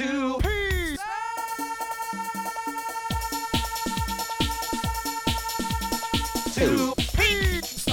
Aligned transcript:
Two 0.00 0.38
peas. 0.38 0.98
Two 6.54 6.94
peas. 7.18 7.86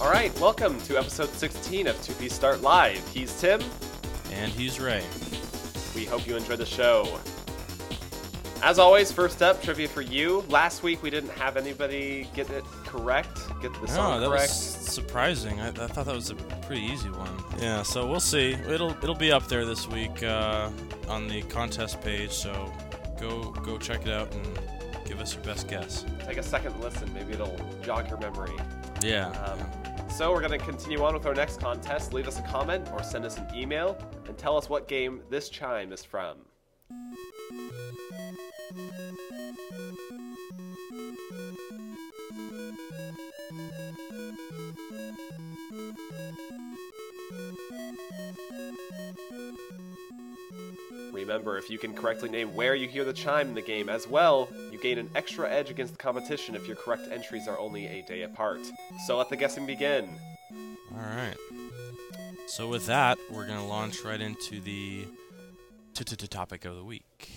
All 0.00 0.10
right, 0.10 0.32
welcome 0.40 0.80
to 0.80 0.98
episode 0.98 1.28
16 1.28 1.86
of 1.86 1.94
2P 1.98 2.32
Start 2.32 2.62
Live. 2.62 3.06
He's 3.10 3.40
Tim. 3.40 3.60
And 4.32 4.50
he's 4.50 4.80
Ray. 4.80 5.04
We 5.94 6.04
hope 6.04 6.26
you 6.26 6.34
enjoy 6.36 6.56
the 6.56 6.66
show. 6.66 7.20
As 8.64 8.78
always, 8.78 9.10
first 9.10 9.42
up, 9.42 9.60
trivia 9.60 9.88
for 9.88 10.02
you. 10.02 10.44
Last 10.48 10.84
week 10.84 11.02
we 11.02 11.10
didn't 11.10 11.30
have 11.30 11.56
anybody 11.56 12.28
get 12.32 12.48
it 12.50 12.64
correct, 12.84 13.41
get 13.62 13.80
the 13.80 13.88
song 13.88 14.20
that 14.20 14.28
correct. 14.28 14.48
was 14.48 14.52
surprising. 14.52 15.60
I, 15.60 15.68
I 15.68 15.86
thought 15.86 16.06
that 16.06 16.14
was 16.14 16.30
a 16.30 16.34
pretty 16.34 16.82
easy 16.82 17.08
one. 17.10 17.44
Yeah, 17.60 17.82
so 17.82 18.06
we'll 18.06 18.20
see. 18.20 18.52
It'll 18.68 18.90
it'll 19.02 19.14
be 19.14 19.32
up 19.32 19.46
there 19.48 19.64
this 19.64 19.88
week 19.88 20.22
uh, 20.22 20.70
on 21.08 21.28
the 21.28 21.42
contest 21.42 22.00
page. 22.00 22.32
So 22.32 22.72
go 23.20 23.50
go 23.50 23.78
check 23.78 24.06
it 24.06 24.12
out 24.12 24.34
and 24.34 24.58
give 25.06 25.20
us 25.20 25.34
your 25.34 25.44
best 25.44 25.68
guess. 25.68 26.04
Take 26.26 26.38
a 26.38 26.42
second 26.42 26.78
listen, 26.80 27.12
maybe 27.14 27.32
it'll 27.32 27.56
jog 27.82 28.08
your 28.08 28.18
memory. 28.18 28.56
Yeah. 29.02 29.28
Um, 29.30 29.58
so 30.10 30.30
we're 30.30 30.46
going 30.46 30.58
to 30.58 30.64
continue 30.64 31.02
on 31.02 31.14
with 31.14 31.24
our 31.26 31.34
next 31.34 31.58
contest. 31.60 32.12
Leave 32.12 32.28
us 32.28 32.38
a 32.38 32.42
comment 32.42 32.90
or 32.92 33.02
send 33.02 33.24
us 33.24 33.38
an 33.38 33.46
email 33.54 33.96
and 34.26 34.36
tell 34.36 34.56
us 34.56 34.68
what 34.68 34.86
game 34.86 35.22
this 35.30 35.48
chime 35.48 35.92
is 35.92 36.04
from. 36.04 36.36
Remember, 51.12 51.56
if 51.56 51.70
you 51.70 51.78
can 51.78 51.94
correctly 51.94 52.28
name 52.28 52.54
where 52.54 52.74
you 52.74 52.88
hear 52.88 53.04
the 53.04 53.12
chime 53.12 53.48
in 53.48 53.54
the 53.54 53.62
game 53.62 53.88
as 53.88 54.08
well, 54.08 54.48
you 54.70 54.78
gain 54.78 54.98
an 54.98 55.10
extra 55.14 55.48
edge 55.48 55.70
against 55.70 55.92
the 55.92 55.98
competition 55.98 56.54
if 56.54 56.66
your 56.66 56.76
correct 56.76 57.08
entries 57.10 57.46
are 57.48 57.58
only 57.58 57.86
a 57.86 58.02
day 58.02 58.22
apart. 58.22 58.60
So 59.06 59.18
let 59.18 59.28
the 59.28 59.36
guessing 59.36 59.66
begin. 59.66 60.08
All 60.92 60.98
right. 60.98 61.36
So 62.46 62.68
with 62.68 62.86
that, 62.86 63.18
we're 63.30 63.46
gonna 63.46 63.66
launch 63.66 64.04
right 64.04 64.20
into 64.20 64.60
the 64.60 65.06
topic 65.94 66.64
of 66.64 66.76
the 66.76 66.84
week, 66.84 67.30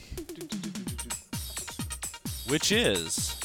which 2.47 2.71
is 2.71 3.37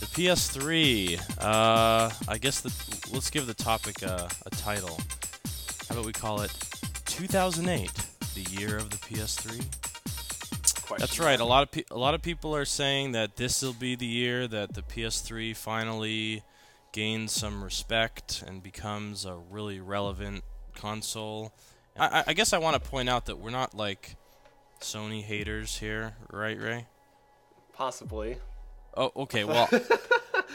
the 0.00 0.06
PS3. 0.06 1.20
Uh, 1.38 2.10
I 2.28 2.38
guess 2.38 2.60
the 2.60 2.70
let's 3.12 3.30
give 3.30 3.46
the 3.46 3.54
topic 3.54 4.02
a, 4.02 4.28
a 4.46 4.50
title. 4.50 4.98
How 5.88 5.94
about 5.94 6.06
we 6.06 6.12
call 6.12 6.40
it 6.42 6.52
2008, 7.20 7.90
the 8.34 8.42
year 8.60 8.76
of 8.76 8.90
the 8.90 8.96
PS3? 8.98 9.56
Question 10.86 10.96
That's 10.98 11.18
right. 11.18 11.40
A 11.40 11.44
lot 11.44 11.62
of 11.62 11.70
pe- 11.72 11.84
a 11.90 11.96
lot 11.98 12.14
of 12.14 12.22
people 12.22 12.54
are 12.54 12.64
saying 12.66 13.12
that 13.12 13.36
this 13.36 13.62
will 13.62 13.72
be 13.72 13.96
the 13.96 14.06
year 14.06 14.46
that 14.46 14.74
the 14.74 14.82
PS3 14.82 15.56
finally 15.56 16.42
gains 16.92 17.32
some 17.32 17.64
respect 17.64 18.44
and 18.46 18.62
becomes 18.62 19.24
a 19.24 19.34
really 19.34 19.80
relevant 19.80 20.44
console. 20.74 21.52
I, 21.98 22.20
I- 22.20 22.24
I 22.28 22.32
guess 22.34 22.52
I 22.52 22.58
want 22.58 22.74
to 22.82 22.88
point 22.90 23.08
out 23.08 23.26
that 23.26 23.38
we're 23.38 23.50
not 23.50 23.74
like 23.74 24.16
Sony 24.80 25.22
haters 25.22 25.78
here, 25.78 26.14
right, 26.30 26.60
Ray? 26.60 26.86
Possibly. 27.72 28.36
Oh, 28.96 29.10
okay. 29.16 29.44
Well, 29.48 29.68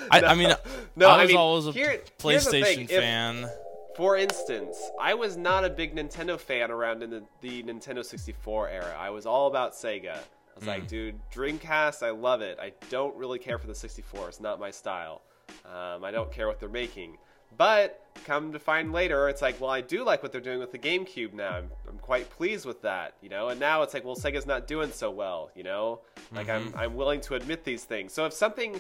I, 0.10 0.22
I 0.22 0.36
mean, 0.36 0.54
No, 0.96 1.10
I 1.10 1.16
I 1.16 1.22
was 1.24 1.28
mean, 1.28 1.38
always 1.38 1.68
a 1.68 1.72
here- 1.74 2.02
PlayStation 2.20 2.64
thing, 2.64 2.82
if- 2.84 2.90
fan. 2.92 3.50
For 3.96 4.16
instance, 4.18 4.78
I 5.00 5.14
was 5.14 5.36
not 5.38 5.66
a 5.66 5.70
big 5.70 5.96
Nintendo 5.96 6.40
fan 6.40 6.72
around 6.72 7.04
in 7.04 7.10
the, 7.10 7.24
the 7.42 7.64
Nintendo 7.64 8.04
64 8.06 8.70
era. 8.70 8.96
I 8.98 9.10
was 9.10 9.26
all 9.26 9.48
about 9.48 9.74
Sega. 9.74 10.16
I 10.16 10.56
was 10.56 10.64
Mm. 10.64 10.68
like, 10.68 10.88
dude, 10.88 11.20
Dreamcast, 11.34 12.04
I 12.04 12.12
love 12.12 12.42
it. 12.42 12.58
I 12.62 12.74
don't 12.90 13.16
really 13.16 13.40
care 13.40 13.58
for 13.58 13.68
the 13.68 13.76
64. 13.76 14.30
It's 14.30 14.40
not 14.40 14.60
my 14.60 14.72
style. 14.72 15.22
Um, 15.66 16.04
I 16.04 16.12
don't 16.12 16.32
care 16.32 16.48
what 16.48 16.60
they're 16.60 16.70
making. 16.70 17.18
But 17.58 18.02
come 18.24 18.54
to 18.54 18.60
find 18.60 18.94
later, 18.94 19.28
it's 19.28 19.42
like, 19.42 19.60
well, 19.60 19.70
I 19.70 19.82
do 19.82 20.06
like 20.06 20.24
what 20.24 20.32
they're 20.32 20.40
doing 20.40 20.60
with 20.60 20.72
the 20.72 20.80
GameCube 20.80 21.34
now. 21.34 21.50
I'm, 21.58 21.70
I'm 21.90 21.98
quite 22.00 22.30
pleased 22.30 22.66
with 22.66 22.82
that, 22.84 23.16
you 23.22 23.28
know. 23.28 23.50
And 23.50 23.60
now 23.60 23.82
it's 23.82 23.94
like, 23.94 24.06
well, 24.06 24.16
Sega's 24.16 24.46
not 24.46 24.68
doing 24.68 24.92
so 24.94 25.12
well, 25.12 25.52
you 25.54 25.64
know. 25.64 26.00
Like 26.34 26.48
Mm-hmm. 26.48 26.78
I'm, 26.78 26.82
I'm 26.92 26.96
willing 26.96 27.20
to 27.22 27.36
admit 27.36 27.66
these 27.66 27.84
things. 27.84 28.14
So 28.14 28.26
if 28.26 28.32
something 28.32 28.80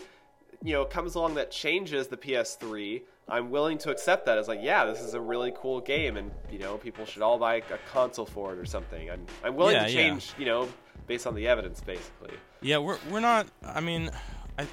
you 0.63 0.73
know 0.73 0.85
comes 0.85 1.15
along 1.15 1.33
that 1.35 1.51
changes 1.51 2.07
the 2.07 2.15
PS3, 2.17 3.01
I'm 3.31 3.49
willing 3.49 3.77
to 3.79 3.89
accept 3.91 4.25
that 4.25 4.37
as 4.37 4.47
like, 4.47 4.59
yeah, 4.61 4.85
this 4.85 4.99
is 4.99 5.13
a 5.13 5.21
really 5.21 5.53
cool 5.55 5.79
game, 5.81 6.17
and 6.17 6.29
you 6.51 6.59
know, 6.59 6.77
people 6.77 7.05
should 7.05 7.21
all 7.21 7.39
buy 7.39 7.55
a 7.55 7.61
console 7.91 8.25
for 8.25 8.53
it 8.53 8.59
or 8.59 8.65
something. 8.65 9.09
I'm 9.09 9.25
I'm 9.43 9.55
willing 9.55 9.75
Yeah, 9.75 9.85
to 9.85 9.91
yeah. 9.91 10.09
change, 10.09 10.33
you 10.37 10.45
know, 10.45 10.67
based 11.07 11.25
on 11.25 11.33
the 11.33 11.47
evidence, 11.47 11.79
basically. 11.81 12.35
Yeah, 12.61 12.77
we're 12.79 12.97
we're 13.09 13.21
not. 13.21 13.47
I 13.65 13.79
mean, 13.79 14.11
I 14.59 14.67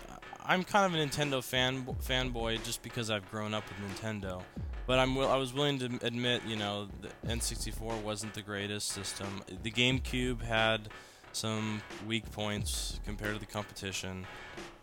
I'm 0.44 0.64
kind 0.64 0.92
of 0.92 0.98
a 1.00 1.02
Nintendo 1.04 1.42
fan 1.42 1.86
fanboy 2.04 2.62
just 2.64 2.82
because 2.82 3.10
I've 3.10 3.30
grown 3.30 3.54
up 3.54 3.64
with 3.68 3.78
Nintendo. 3.96 4.42
But 4.86 4.98
I'm 4.98 5.14
will 5.14 5.28
I 5.28 5.36
was 5.36 5.52
willing 5.52 5.78
to 5.80 5.98
admit, 6.02 6.42
you 6.46 6.56
know, 6.56 6.88
the 7.02 7.10
N64 7.30 8.02
wasn't 8.02 8.34
the 8.34 8.42
greatest 8.42 8.88
system. 8.88 9.42
The 9.62 9.70
GameCube 9.70 10.42
had 10.42 10.88
some 11.32 11.82
weak 12.06 12.30
points 12.32 12.98
compared 13.04 13.34
to 13.34 13.38
the 13.38 13.46
competition, 13.46 14.26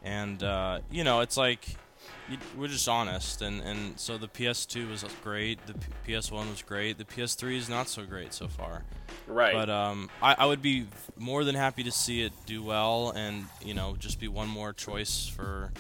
and 0.04 0.42
uh, 0.44 0.80
you 0.92 1.04
know, 1.04 1.22
it's 1.22 1.38
like 1.38 1.76
you, 2.30 2.38
we're 2.58 2.68
just 2.68 2.88
honest. 2.88 3.42
And 3.42 3.62
and 3.62 4.00
so 4.00 4.18
the 4.18 4.28
PS2 4.28 4.90
was 4.90 5.06
great, 5.24 5.66
the 5.68 5.74
P- 5.74 6.14
PS1 6.14 6.50
was 6.50 6.62
great, 6.62 6.98
the 6.98 7.06
PS3 7.06 7.58
is 7.58 7.70
not 7.70 7.88
so 7.88 8.06
great 8.06 8.34
so 8.34 8.48
far. 8.48 8.84
Right. 9.28 9.54
But 9.54 9.70
um, 9.70 10.10
I, 10.22 10.36
I 10.40 10.46
would 10.46 10.62
be 10.62 10.88
more 11.18 11.44
than 11.44 11.56
happy 11.56 11.84
to 11.84 11.92
see 11.92 12.24
it 12.24 12.34
do 12.46 12.64
well, 12.64 13.12
and 13.16 13.46
you 13.64 13.74
know, 13.74 13.96
just 13.98 14.20
be 14.20 14.28
one 14.28 14.48
more 14.48 14.74
choice 14.74 15.28
for, 15.28 15.72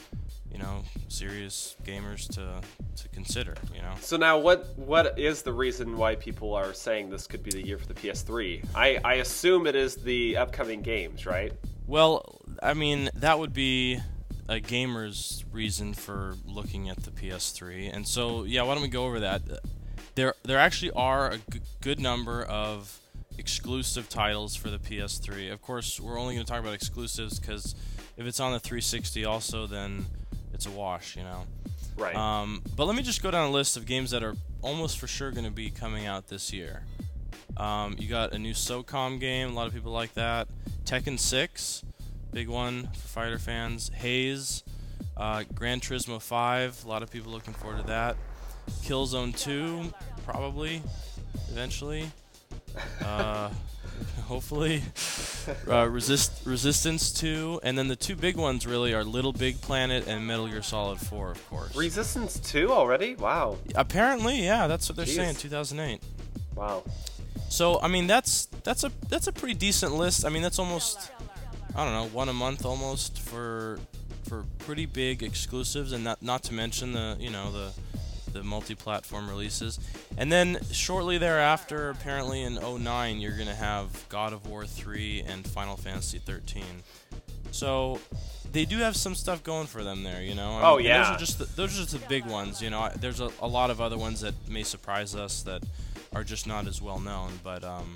you 0.51 0.57
know, 0.57 0.83
serious 1.07 1.75
gamers 1.83 2.27
to 2.35 2.61
to 3.01 3.09
consider. 3.09 3.55
You 3.73 3.81
know. 3.81 3.93
so 3.99 4.17
now, 4.17 4.37
what 4.37 4.77
what 4.77 5.17
is 5.19 5.41
the 5.41 5.53
reason 5.53 5.97
why 5.97 6.15
people 6.15 6.53
are 6.53 6.73
saying 6.73 7.09
this 7.09 7.27
could 7.27 7.43
be 7.43 7.51
the 7.51 7.65
year 7.65 7.77
for 7.77 7.87
the 7.87 7.93
PS3? 7.93 8.65
I 8.75 8.99
I 9.03 9.13
assume 9.15 9.67
it 9.67 9.75
is 9.75 9.95
the 9.95 10.37
upcoming 10.37 10.81
games, 10.81 11.25
right? 11.25 11.53
Well, 11.87 12.41
I 12.63 12.73
mean, 12.73 13.09
that 13.15 13.37
would 13.37 13.53
be 13.53 13.99
a 14.47 14.59
gamer's 14.59 15.43
reason 15.51 15.93
for 15.93 16.35
looking 16.45 16.89
at 16.89 17.03
the 17.03 17.11
PS3, 17.11 17.93
and 17.93 18.07
so 18.07 18.43
yeah, 18.43 18.61
why 18.63 18.73
don't 18.73 18.83
we 18.83 18.89
go 18.89 19.05
over 19.05 19.19
that? 19.21 19.41
There 20.15 20.33
there 20.43 20.59
actually 20.59 20.91
are 20.91 21.31
a 21.31 21.37
g- 21.37 21.61
good 21.81 21.99
number 21.99 22.43
of 22.43 22.99
exclusive 23.37 24.09
titles 24.09 24.55
for 24.55 24.69
the 24.69 24.77
PS3. 24.77 25.51
Of 25.51 25.61
course, 25.61 25.99
we're 25.99 26.19
only 26.19 26.35
going 26.35 26.45
to 26.45 26.51
talk 26.51 26.61
about 26.61 26.73
exclusives 26.73 27.39
because 27.39 27.75
if 28.17 28.25
it's 28.25 28.39
on 28.39 28.53
the 28.53 28.59
360 28.59 29.25
also, 29.25 29.67
then 29.67 30.05
it's 30.53 30.65
a 30.65 30.71
wash, 30.71 31.17
you 31.17 31.23
know. 31.23 31.45
Right. 31.97 32.15
Um, 32.15 32.61
but 32.75 32.85
let 32.85 32.95
me 32.95 33.03
just 33.03 33.21
go 33.21 33.31
down 33.31 33.47
a 33.47 33.51
list 33.51 33.77
of 33.77 33.85
games 33.85 34.11
that 34.11 34.23
are 34.23 34.35
almost 34.61 34.99
for 34.99 35.07
sure 35.07 35.31
going 35.31 35.45
to 35.45 35.51
be 35.51 35.69
coming 35.69 36.05
out 36.05 36.27
this 36.27 36.51
year. 36.53 36.83
Um, 37.57 37.95
you 37.99 38.07
got 38.09 38.33
a 38.33 38.39
new 38.39 38.53
SOCOM 38.53 39.19
game. 39.19 39.51
A 39.51 39.53
lot 39.53 39.67
of 39.67 39.73
people 39.73 39.91
like 39.91 40.13
that. 40.15 40.47
Tekken 40.83 41.17
6, 41.19 41.83
big 42.35 42.49
one 42.49 42.83
for 42.87 43.07
fighter 43.07 43.39
fans. 43.39 43.89
Haze, 43.93 44.61
uh, 45.15 45.45
Gran 45.53 45.79
Turismo 45.79 46.21
5. 46.21 46.83
A 46.83 46.87
lot 46.87 47.01
of 47.01 47.09
people 47.09 47.31
looking 47.31 47.53
forward 47.53 47.79
to 47.79 47.87
that. 47.87 48.17
Killzone 48.83 49.33
2, 49.39 49.93
probably, 50.25 50.81
eventually. 51.49 52.11
Uh, 53.01 53.49
hopefully. 54.25 54.81
Uh, 55.65 55.87
Resist 55.87 56.45
Resistance 56.45 57.13
2, 57.13 57.61
and 57.63 57.77
then 57.77 57.87
the 57.87 57.95
two 57.95 58.17
big 58.17 58.35
ones 58.35 58.67
really 58.67 58.93
are 58.93 59.05
Little 59.05 59.31
Big 59.31 59.61
Planet 59.61 60.05
and 60.05 60.27
Metal 60.27 60.49
Gear 60.49 60.61
Solid 60.61 60.99
4, 60.99 61.31
of 61.31 61.49
course. 61.49 61.73
Resistance 61.73 62.37
2 62.39 62.69
already? 62.69 63.15
Wow. 63.15 63.59
Apparently, 63.75 64.43
yeah, 64.43 64.67
that's 64.67 64.89
what 64.89 64.97
they're 64.97 65.05
Jeez. 65.05 65.15
saying. 65.15 65.35
2008. 65.35 66.03
Wow. 66.53 66.83
So 67.47 67.79
I 67.79 67.87
mean, 67.87 68.07
that's 68.07 68.47
that's 68.63 68.83
a 68.83 68.91
that's 69.07 69.27
a 69.27 69.31
pretty 69.31 69.53
decent 69.53 69.93
list. 69.93 70.25
I 70.25 70.29
mean, 70.29 70.41
that's 70.41 70.59
almost 70.59 71.11
I 71.75 71.83
don't 71.83 71.93
know 71.93 72.07
one 72.07 72.29
a 72.29 72.33
month 72.33 72.65
almost 72.65 73.19
for 73.19 73.79
for 74.27 74.43
pretty 74.59 74.85
big 74.85 75.21
exclusives, 75.23 75.91
and 75.91 76.03
not 76.03 76.21
not 76.21 76.43
to 76.43 76.53
mention 76.53 76.93
the 76.93 77.17
you 77.19 77.29
know 77.29 77.51
the 77.51 77.71
the 78.31 78.43
multi-platform 78.43 79.29
releases. 79.29 79.79
And 80.17 80.29
then 80.31 80.59
shortly 80.71 81.17
thereafter, 81.17 81.89
apparently 81.89 82.41
in 82.43 82.55
09, 82.55 83.19
you're 83.21 83.37
gonna 83.37 83.55
have 83.55 84.07
God 84.09 84.33
of 84.33 84.45
War 84.47 84.65
3 84.65 85.21
and 85.25 85.47
Final 85.47 85.77
Fantasy 85.77 86.17
13. 86.19 86.63
So 87.51 88.01
they 88.51 88.65
do 88.65 88.79
have 88.79 88.97
some 88.97 89.15
stuff 89.15 89.41
going 89.43 89.67
for 89.67 89.83
them 89.85 90.03
there, 90.03 90.21
you 90.21 90.35
know. 90.35 90.51
I 90.57 90.69
Oh, 90.69 90.77
mean, 90.77 90.79
and 90.79 90.85
yeah. 90.85 91.03
Those 91.03 91.15
are 91.15 91.19
just 91.19 91.39
the, 91.39 91.45
those 91.55 91.73
are 91.79 91.83
just 91.85 91.91
the 92.01 92.07
big 92.09 92.25
ones, 92.25 92.61
you 92.61 92.69
know. 92.69 92.81
I- 92.81 92.89
There's 92.97 93.21
a, 93.21 93.29
a 93.41 93.47
lot 93.47 93.69
of 93.69 93.79
other 93.79 93.97
ones 93.97 94.19
that 94.21 94.33
may 94.49 94.63
surprise 94.63 95.15
us 95.15 95.41
that 95.43 95.63
are 96.13 96.23
just 96.25 96.45
not 96.45 96.67
as 96.67 96.81
well 96.81 96.99
known, 96.99 97.39
but 97.43 97.63
um, 97.63 97.95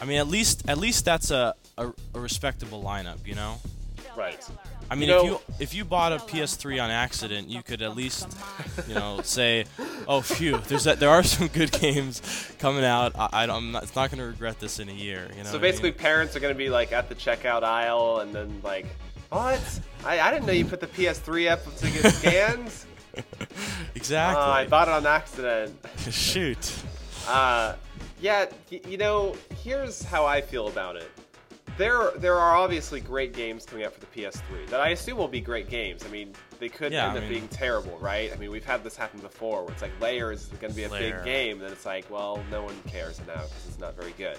I 0.00 0.04
mean, 0.04 0.18
at 0.18 0.28
least 0.28 0.68
at 0.68 0.78
least 0.78 1.04
that's 1.04 1.30
a, 1.30 1.54
a, 1.76 1.92
a 2.14 2.20
respectable 2.20 2.82
lineup, 2.82 3.26
you 3.26 3.34
know. 3.34 3.58
Right. 4.16 4.42
I 4.90 4.96
mean, 4.96 5.08
You 5.08 5.16
if 5.16 5.24
you 5.24 5.40
if 5.60 5.74
you 5.74 5.84
bought 5.84 6.12
a 6.12 6.16
PS3 6.16 6.82
on 6.82 6.90
accident, 6.90 7.48
you 7.48 7.62
could 7.62 7.80
at 7.80 7.94
least, 7.94 8.26
you 8.88 8.94
know, 8.94 9.20
say, 9.22 9.66
"Oh, 10.08 10.20
phew, 10.20 10.58
there's 10.66 10.84
that, 10.84 10.98
there 10.98 11.10
are 11.10 11.22
some 11.22 11.46
good 11.46 11.70
games 11.70 12.20
coming 12.58 12.84
out. 12.84 13.12
I, 13.16 13.28
I 13.32 13.46
don't, 13.46 13.56
I'm 13.56 13.72
not, 13.72 13.84
it's 13.84 13.94
not 13.94 14.10
going 14.10 14.18
to 14.18 14.26
regret 14.26 14.58
this 14.58 14.80
in 14.80 14.88
a 14.88 14.92
year." 14.92 15.28
You 15.36 15.44
know. 15.44 15.44
So 15.44 15.52
what 15.52 15.58
I 15.58 15.70
basically, 15.70 15.90
mean? 15.90 15.98
parents 16.00 16.34
are 16.34 16.40
going 16.40 16.52
to 16.52 16.58
be 16.58 16.70
like 16.70 16.92
at 16.92 17.08
the 17.08 17.14
checkout 17.14 17.62
aisle, 17.62 18.18
and 18.18 18.34
then 18.34 18.60
like, 18.64 18.86
what? 19.30 19.60
I, 20.04 20.18
I 20.18 20.32
didn't 20.32 20.46
know 20.46 20.52
you 20.52 20.64
put 20.64 20.80
the 20.80 20.88
PS3 20.88 21.50
up 21.52 21.76
to 21.76 21.90
get 21.90 22.12
scanned. 22.14 22.72
exactly. 23.94 24.42
Uh, 24.42 24.48
I 24.50 24.66
bought 24.66 24.88
it 24.88 24.94
on 24.94 25.06
accident. 25.06 25.76
Shoot. 26.10 26.74
Uh, 27.28 27.74
yeah, 28.20 28.46
you 28.70 28.96
know, 28.98 29.34
here's 29.62 30.02
how 30.02 30.24
I 30.26 30.40
feel 30.40 30.68
about 30.68 30.96
it. 30.96 31.10
There, 31.78 32.10
there 32.16 32.38
are 32.38 32.56
obviously 32.56 33.00
great 33.00 33.32
games 33.32 33.64
coming 33.64 33.84
out 33.86 33.94
for 33.94 34.00
the 34.00 34.06
PS3 34.06 34.68
that 34.68 34.80
I 34.80 34.90
assume 34.90 35.16
will 35.16 35.28
be 35.28 35.40
great 35.40 35.70
games. 35.70 36.04
I 36.04 36.08
mean, 36.10 36.34
they 36.58 36.68
could 36.68 36.92
Yeah, 36.92 37.08
end 37.08 37.12
I 37.12 37.16
up 37.16 37.22
mean- 37.22 37.32
being 37.32 37.48
terrible, 37.48 37.96
right? 37.98 38.30
I 38.32 38.36
mean, 38.36 38.50
we've 38.50 38.64
had 38.64 38.84
this 38.84 38.96
happen 38.96 39.20
before, 39.20 39.62
where 39.62 39.72
it's 39.72 39.80
like 39.80 39.98
Layers 40.00 40.42
is 40.42 40.48
going 40.58 40.72
to 40.72 40.76
be 40.76 40.84
a 40.84 40.90
big 40.90 41.24
game, 41.24 41.56
and 41.56 41.62
then 41.64 41.72
it's 41.72 41.86
like, 41.86 42.10
well, 42.10 42.42
no 42.50 42.62
one 42.62 42.76
cares 42.86 43.18
now 43.26 43.34
because 43.34 43.66
it's 43.66 43.78
not 43.78 43.96
very 43.96 44.12
good. 44.18 44.36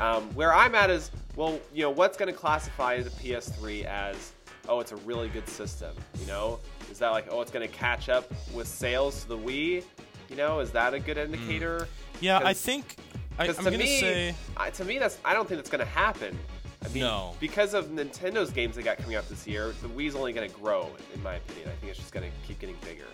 Um, 0.00 0.22
where 0.34 0.52
I'm 0.52 0.74
at 0.74 0.90
is, 0.90 1.10
well, 1.36 1.60
you 1.72 1.82
know, 1.82 1.90
what's 1.90 2.16
going 2.16 2.32
to 2.32 2.36
classify 2.38 3.00
the 3.02 3.10
PS3 3.10 3.84
as, 3.84 4.32
oh, 4.68 4.80
it's 4.80 4.90
a 4.92 4.96
really 4.96 5.28
good 5.28 5.48
system? 5.48 5.94
You 6.20 6.26
know, 6.26 6.58
is 6.90 6.98
that 6.98 7.10
like, 7.10 7.26
oh, 7.30 7.40
it's 7.40 7.50
going 7.52 7.68
to 7.68 7.72
catch 7.72 8.08
up 8.08 8.28
with 8.52 8.66
sales 8.66 9.22
to 9.22 9.28
the 9.28 9.38
Wii? 9.38 9.84
You 10.28 10.36
know, 10.36 10.60
is 10.60 10.70
that 10.72 10.94
a 10.94 10.98
good 11.00 11.16
indicator? 11.16 11.88
Yeah, 12.20 12.40
I 12.44 12.52
think 12.52 12.96
I, 13.38 13.46
I'm 13.48 13.54
to 13.54 13.60
going 13.62 13.72
to 13.74 13.78
me, 13.78 14.00
say 14.00 14.34
I, 14.56 14.70
to 14.70 14.84
me, 14.84 14.98
that's 14.98 15.18
I 15.24 15.32
don't 15.32 15.48
think 15.48 15.58
that's 15.58 15.70
going 15.70 15.80
to 15.84 15.90
happen. 15.90 16.38
I 16.84 16.88
mean, 16.88 17.02
No. 17.02 17.34
because 17.40 17.74
of 17.74 17.86
Nintendo's 17.86 18.50
games 18.50 18.76
that 18.76 18.84
got 18.84 18.98
coming 18.98 19.16
out 19.16 19.28
this 19.28 19.46
year, 19.46 19.74
the 19.82 19.88
Wii's 19.88 20.14
only 20.14 20.32
going 20.32 20.48
to 20.48 20.56
grow, 20.56 20.88
in 21.12 21.20
my 21.24 21.34
opinion. 21.34 21.68
I 21.68 21.72
think 21.80 21.90
it's 21.90 21.98
just 21.98 22.12
going 22.12 22.30
to 22.30 22.46
keep 22.46 22.58
getting 22.60 22.76
bigger. 22.84 23.04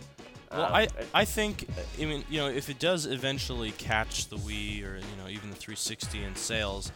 Well, 0.50 0.64
Um, 0.66 0.72
I 0.72 0.88
I 1.12 1.24
think 1.24 1.66
I 2.00 2.04
mean 2.04 2.24
you 2.30 2.40
know 2.40 2.48
if 2.48 2.68
it 2.68 2.78
does 2.78 3.06
eventually 3.06 3.72
catch 3.72 4.28
the 4.28 4.36
Wii 4.36 4.84
or 4.84 4.96
you 4.96 5.16
know 5.22 5.28
even 5.28 5.50
the 5.50 5.56
360 5.56 6.22
in 6.22 6.34
sales, 6.36 6.92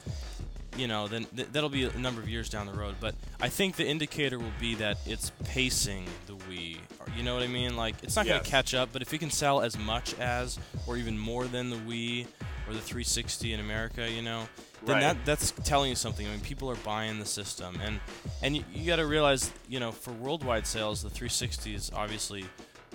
you 0.79 0.87
know 0.89 1.09
then 1.09 1.27
th- 1.37 1.49
that'll 1.53 1.69
be 1.69 1.85
a 1.85 1.99
number 1.99 2.21
of 2.23 2.29
years 2.29 2.49
down 2.49 2.67
the 2.67 2.73
road. 2.73 2.95
But 3.01 3.15
I 3.41 3.49
think 3.49 3.77
the 3.77 3.87
indicator 3.87 4.39
will 4.39 4.53
be 4.61 4.75
that 4.77 4.99
it's 5.07 5.31
pacing 5.45 6.07
the 6.27 6.35
Wii. 6.35 6.79
You 7.17 7.23
know 7.23 7.35
what 7.35 7.43
I 7.43 7.49
mean? 7.49 7.77
Like 7.77 7.97
it's 8.03 8.17
not 8.17 8.27
going 8.27 8.41
to 8.43 8.49
catch 8.49 8.75
up, 8.75 8.91
but 8.93 9.03
if 9.03 9.13
it 9.13 9.19
can 9.19 9.31
sell 9.31 9.61
as 9.61 9.77
much 9.79 10.15
as 10.19 10.59
or 10.87 10.97
even 10.97 11.19
more 11.19 11.47
than 11.47 11.69
the 11.71 11.77
Wii 11.77 12.27
or 12.69 12.73
the 12.75 12.81
360 12.81 13.53
in 13.53 13.61
America, 13.61 14.11
you 14.11 14.23
know, 14.23 14.49
then 14.85 14.95
Right. 14.97 15.01
that 15.01 15.25
that's 15.25 15.51
telling 15.65 15.91
you 15.91 15.97
something. 15.97 16.27
I 16.27 16.31
mean, 16.31 16.41
people 16.41 16.71
are 16.71 16.77
buying 16.77 17.19
the 17.19 17.27
system, 17.27 17.81
and 17.83 17.99
and 18.43 18.57
you, 18.57 18.63
you 18.73 18.87
got 18.87 18.97
to 18.97 19.07
realize, 19.07 19.51
you 19.69 19.81
know, 19.81 19.91
for 19.91 20.13
worldwide 20.13 20.67
sales, 20.67 21.03
the 21.03 21.11
360 21.11 21.75
is 21.75 21.91
obviously 21.95 22.45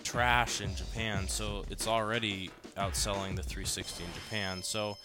trash 0.03 0.61
in 0.61 0.75
Japan, 0.75 1.27
so 1.27 1.65
it's 1.69 1.87
already 1.87 2.49
outselling 2.77 3.35
the 3.35 3.43
360 3.43 4.03
in 4.03 4.09
Japan. 4.13 4.63
So, 4.63 4.97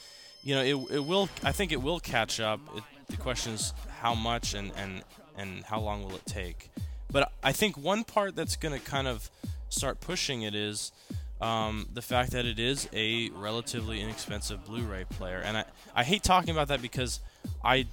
you 0.42 0.54
know, 0.54 0.62
it, 0.62 0.96
it 0.96 1.04
will. 1.04 1.28
I 1.42 1.52
think 1.52 1.72
it 1.72 1.82
will 1.82 2.00
catch 2.00 2.40
up. 2.40 2.60
It, 2.76 2.82
the 3.08 3.16
question 3.16 3.54
is 3.54 3.72
how 4.00 4.14
much 4.14 4.54
and 4.54 4.72
and 4.76 5.02
and 5.36 5.64
how 5.64 5.80
long 5.80 6.04
will 6.04 6.14
it 6.14 6.26
take? 6.26 6.70
But 7.10 7.32
I 7.42 7.52
think 7.52 7.76
one 7.76 8.04
part 8.04 8.36
that's 8.36 8.56
going 8.56 8.78
to 8.78 8.84
kind 8.84 9.08
of 9.08 9.30
start 9.70 10.00
pushing 10.00 10.42
it 10.42 10.54
is 10.54 10.92
um, 11.40 11.88
the 11.92 12.02
fact 12.02 12.32
that 12.32 12.44
it 12.44 12.58
is 12.58 12.88
a 12.92 13.30
relatively 13.30 14.00
inexpensive 14.00 14.64
Blu-ray 14.64 15.04
player, 15.04 15.38
and 15.38 15.56
I 15.56 15.64
I 15.94 16.04
hate 16.04 16.22
talking 16.22 16.50
about 16.50 16.68
that 16.68 16.82
because 16.82 17.20
I 17.64 17.86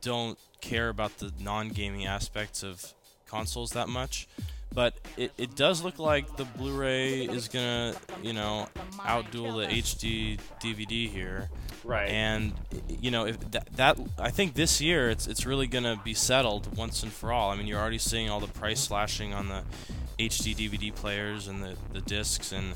don't 0.00 0.38
care 0.60 0.88
about 0.88 1.18
the 1.18 1.32
non-gaming 1.40 2.06
aspects 2.06 2.62
of 2.62 2.94
consoles 3.26 3.70
that 3.70 3.88
much. 3.88 4.28
But 4.74 4.94
it, 5.16 5.32
it 5.38 5.56
does 5.56 5.82
look 5.82 5.98
like 5.98 6.36
the 6.36 6.44
Blu-ray 6.44 7.22
is 7.22 7.48
gonna, 7.48 7.94
you 8.22 8.32
know, 8.32 8.68
outduel 8.98 9.66
the 9.66 9.74
HD 9.74 10.38
DVD 10.62 11.08
here. 11.08 11.48
Right. 11.84 12.08
And 12.10 12.52
you 12.88 13.10
know, 13.10 13.26
if 13.26 13.50
that, 13.52 13.66
that 13.76 13.98
I 14.18 14.30
think 14.30 14.54
this 14.54 14.80
year 14.80 15.08
it's 15.08 15.26
it's 15.26 15.46
really 15.46 15.66
gonna 15.66 16.00
be 16.04 16.14
settled 16.14 16.76
once 16.76 17.02
and 17.02 17.12
for 17.12 17.32
all. 17.32 17.50
I 17.50 17.56
mean, 17.56 17.66
you're 17.66 17.80
already 17.80 17.98
seeing 17.98 18.28
all 18.28 18.40
the 18.40 18.46
price 18.46 18.80
slashing 18.80 19.32
on 19.32 19.48
the 19.48 19.62
HD 20.18 20.54
DVD 20.54 20.94
players 20.94 21.48
and 21.48 21.62
the, 21.62 21.76
the 21.92 22.00
discs, 22.00 22.52
and 22.52 22.74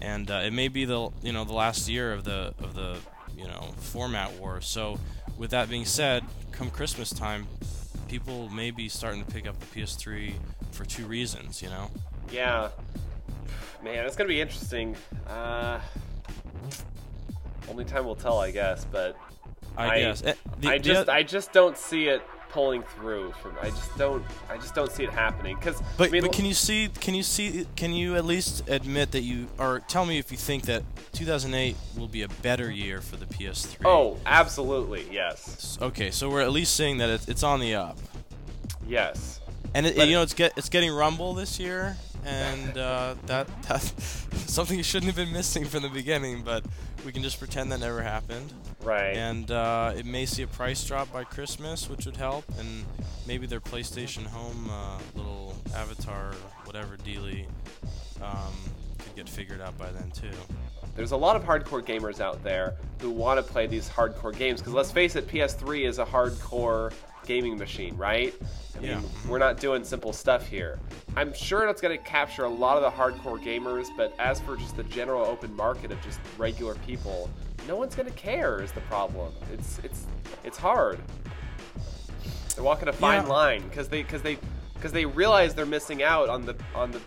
and 0.00 0.30
uh, 0.30 0.42
it 0.44 0.52
may 0.52 0.68
be 0.68 0.84
the 0.84 1.10
you 1.22 1.32
know 1.32 1.44
the 1.44 1.52
last 1.52 1.88
year 1.88 2.12
of 2.12 2.24
the 2.24 2.54
of 2.58 2.74
the 2.74 2.98
you 3.36 3.44
know 3.44 3.74
format 3.76 4.32
war. 4.34 4.60
So, 4.60 4.98
with 5.38 5.50
that 5.50 5.68
being 5.68 5.84
said, 5.84 6.24
come 6.50 6.70
Christmas 6.70 7.10
time, 7.10 7.46
people 8.08 8.48
may 8.48 8.70
be 8.70 8.88
starting 8.88 9.24
to 9.24 9.30
pick 9.30 9.46
up 9.46 9.58
the 9.60 9.66
PS3 9.66 10.34
for 10.72 10.84
two 10.84 11.06
reasons. 11.06 11.62
You 11.62 11.68
know. 11.68 11.90
Yeah. 12.30 12.68
Man, 13.82 14.06
it's 14.06 14.16
gonna 14.16 14.28
be 14.28 14.40
interesting. 14.40 14.96
Uh, 15.28 15.80
only 17.68 17.84
time 17.84 18.04
will 18.04 18.14
tell, 18.16 18.38
I 18.38 18.50
guess. 18.50 18.84
But 18.90 19.16
I, 19.76 19.88
I- 19.88 19.98
guess. 20.00 20.22
Eh, 20.24 20.34
the- 20.60 20.68
I 20.68 20.78
just, 20.78 21.00
oth- 21.02 21.08
I 21.08 21.22
just 21.22 21.52
don't 21.52 21.76
see 21.76 22.06
it 22.08 22.22
pulling 22.50 22.82
through. 22.82 23.32
From 23.42 23.56
I 23.60 23.70
just 23.70 23.96
don't, 23.96 24.22
I 24.50 24.56
just 24.56 24.74
don't 24.74 24.92
see 24.92 25.04
it 25.04 25.10
happening. 25.10 25.56
Because 25.56 25.82
But, 25.96 26.08
I 26.08 26.12
mean, 26.12 26.22
but 26.22 26.32
can 26.32 26.44
you 26.44 26.54
see? 26.54 26.88
Can 27.00 27.14
you 27.14 27.22
see? 27.22 27.66
Can 27.76 27.92
you 27.92 28.14
at 28.16 28.24
least 28.24 28.68
admit 28.68 29.10
that 29.12 29.22
you, 29.22 29.48
or 29.58 29.80
tell 29.80 30.04
me 30.04 30.18
if 30.18 30.30
you 30.30 30.36
think 30.38 30.64
that 30.64 30.82
2008 31.14 31.74
will 31.96 32.08
be 32.08 32.22
a 32.22 32.28
better 32.28 32.70
year 32.70 33.00
for 33.00 33.16
the 33.16 33.26
PS3? 33.26 33.76
Oh, 33.84 34.18
absolutely, 34.26 35.06
yes, 35.10 35.76
Okay, 35.80 36.10
so 36.10 36.28
we're 36.30 36.42
at 36.42 36.52
least 36.52 36.76
seeing 36.76 36.98
that 36.98 37.26
it's 37.28 37.42
on 37.42 37.58
the 37.60 37.74
up, 37.74 37.98
yes. 38.86 39.40
And 39.74 39.86
it, 39.86 39.96
you 39.96 40.14
know 40.14 40.22
it's 40.22 40.34
get 40.34 40.52
it's 40.56 40.68
getting 40.68 40.90
Rumble 40.92 41.34
this 41.34 41.58
year, 41.58 41.96
and 42.24 42.76
uh, 42.76 43.14
that 43.26 43.48
that's 43.68 43.92
something 44.50 44.76
you 44.76 44.84
shouldn't 44.84 45.14
have 45.14 45.16
been 45.16 45.32
missing 45.32 45.64
from 45.64 45.82
the 45.82 45.88
beginning, 45.88 46.42
but 46.42 46.64
we 47.04 47.12
can 47.12 47.22
just 47.22 47.38
pretend 47.38 47.72
that 47.72 47.80
never 47.80 48.02
happened. 48.02 48.52
Right. 48.82 49.16
And 49.16 49.50
uh, 49.50 49.94
it 49.96 50.06
may 50.06 50.26
see 50.26 50.42
a 50.42 50.46
price 50.46 50.84
drop 50.84 51.12
by 51.12 51.24
Christmas, 51.24 51.88
which 51.88 52.06
would 52.06 52.16
help, 52.16 52.44
and 52.58 52.84
maybe 53.26 53.46
their 53.46 53.60
PlayStation 53.60 54.26
Home 54.26 54.68
uh, 54.70 54.98
little 55.14 55.54
avatar, 55.74 56.32
whatever 56.64 56.96
dealy, 56.96 57.46
um, 58.20 58.52
could 58.98 59.16
get 59.16 59.28
figured 59.28 59.60
out 59.60 59.76
by 59.78 59.90
then 59.90 60.10
too. 60.10 60.36
There's 60.94 61.12
a 61.12 61.16
lot 61.16 61.36
of 61.36 61.44
hardcore 61.44 61.82
gamers 61.82 62.20
out 62.20 62.42
there 62.44 62.74
who 63.00 63.10
want 63.10 63.44
to 63.44 63.52
play 63.52 63.66
these 63.66 63.88
hardcore 63.88 64.36
games 64.36 64.60
because 64.60 64.74
let's 64.74 64.90
face 64.90 65.16
it, 65.16 65.26
PS3 65.26 65.86
is 65.88 65.98
a 65.98 66.04
hardcore 66.04 66.92
gaming 67.26 67.56
machine, 67.58 67.96
right? 67.96 68.34
I 68.76 68.80
mean, 68.80 68.90
Yeah. 68.90 68.96
Mm-hmm. 68.98 69.28
we're 69.28 69.38
not 69.38 69.58
doing 69.58 69.84
simple 69.84 70.12
stuff 70.12 70.46
here. 70.46 70.78
I'm 71.16 71.32
sure 71.32 71.68
it's 71.68 71.80
going 71.80 71.96
to 71.96 72.02
capture 72.04 72.44
a 72.44 72.48
lot 72.48 72.76
of 72.76 72.82
the 72.82 72.90
hardcore 72.90 73.42
gamers, 73.42 73.88
but 73.96 74.14
as 74.18 74.40
for 74.40 74.56
just 74.56 74.76
the 74.76 74.84
general 74.84 75.24
open 75.24 75.54
market 75.54 75.90
of 75.92 76.00
just 76.02 76.20
regular 76.38 76.74
people, 76.86 77.28
no 77.68 77.76
one's 77.76 77.94
going 77.94 78.08
to 78.08 78.14
care. 78.14 78.60
Is 78.62 78.72
the 78.72 78.80
problem? 78.82 79.32
It's 79.52 79.78
it's 79.84 80.06
it's 80.42 80.58
hard. 80.58 80.98
They're 82.54 82.64
walking 82.64 82.88
a 82.88 82.92
fine 82.92 83.22
Yeah. 83.22 83.28
line 83.28 83.62
because 83.68 83.88
they 83.88 84.02
because 84.02 84.22
they 84.22 84.38
because 84.74 84.92
they 84.92 85.04
realize 85.06 85.54
they're 85.54 85.64
missing 85.66 86.02
out 86.02 86.28
on 86.28 86.44
the 86.44 86.56
on 86.74 86.90
the 86.90 87.00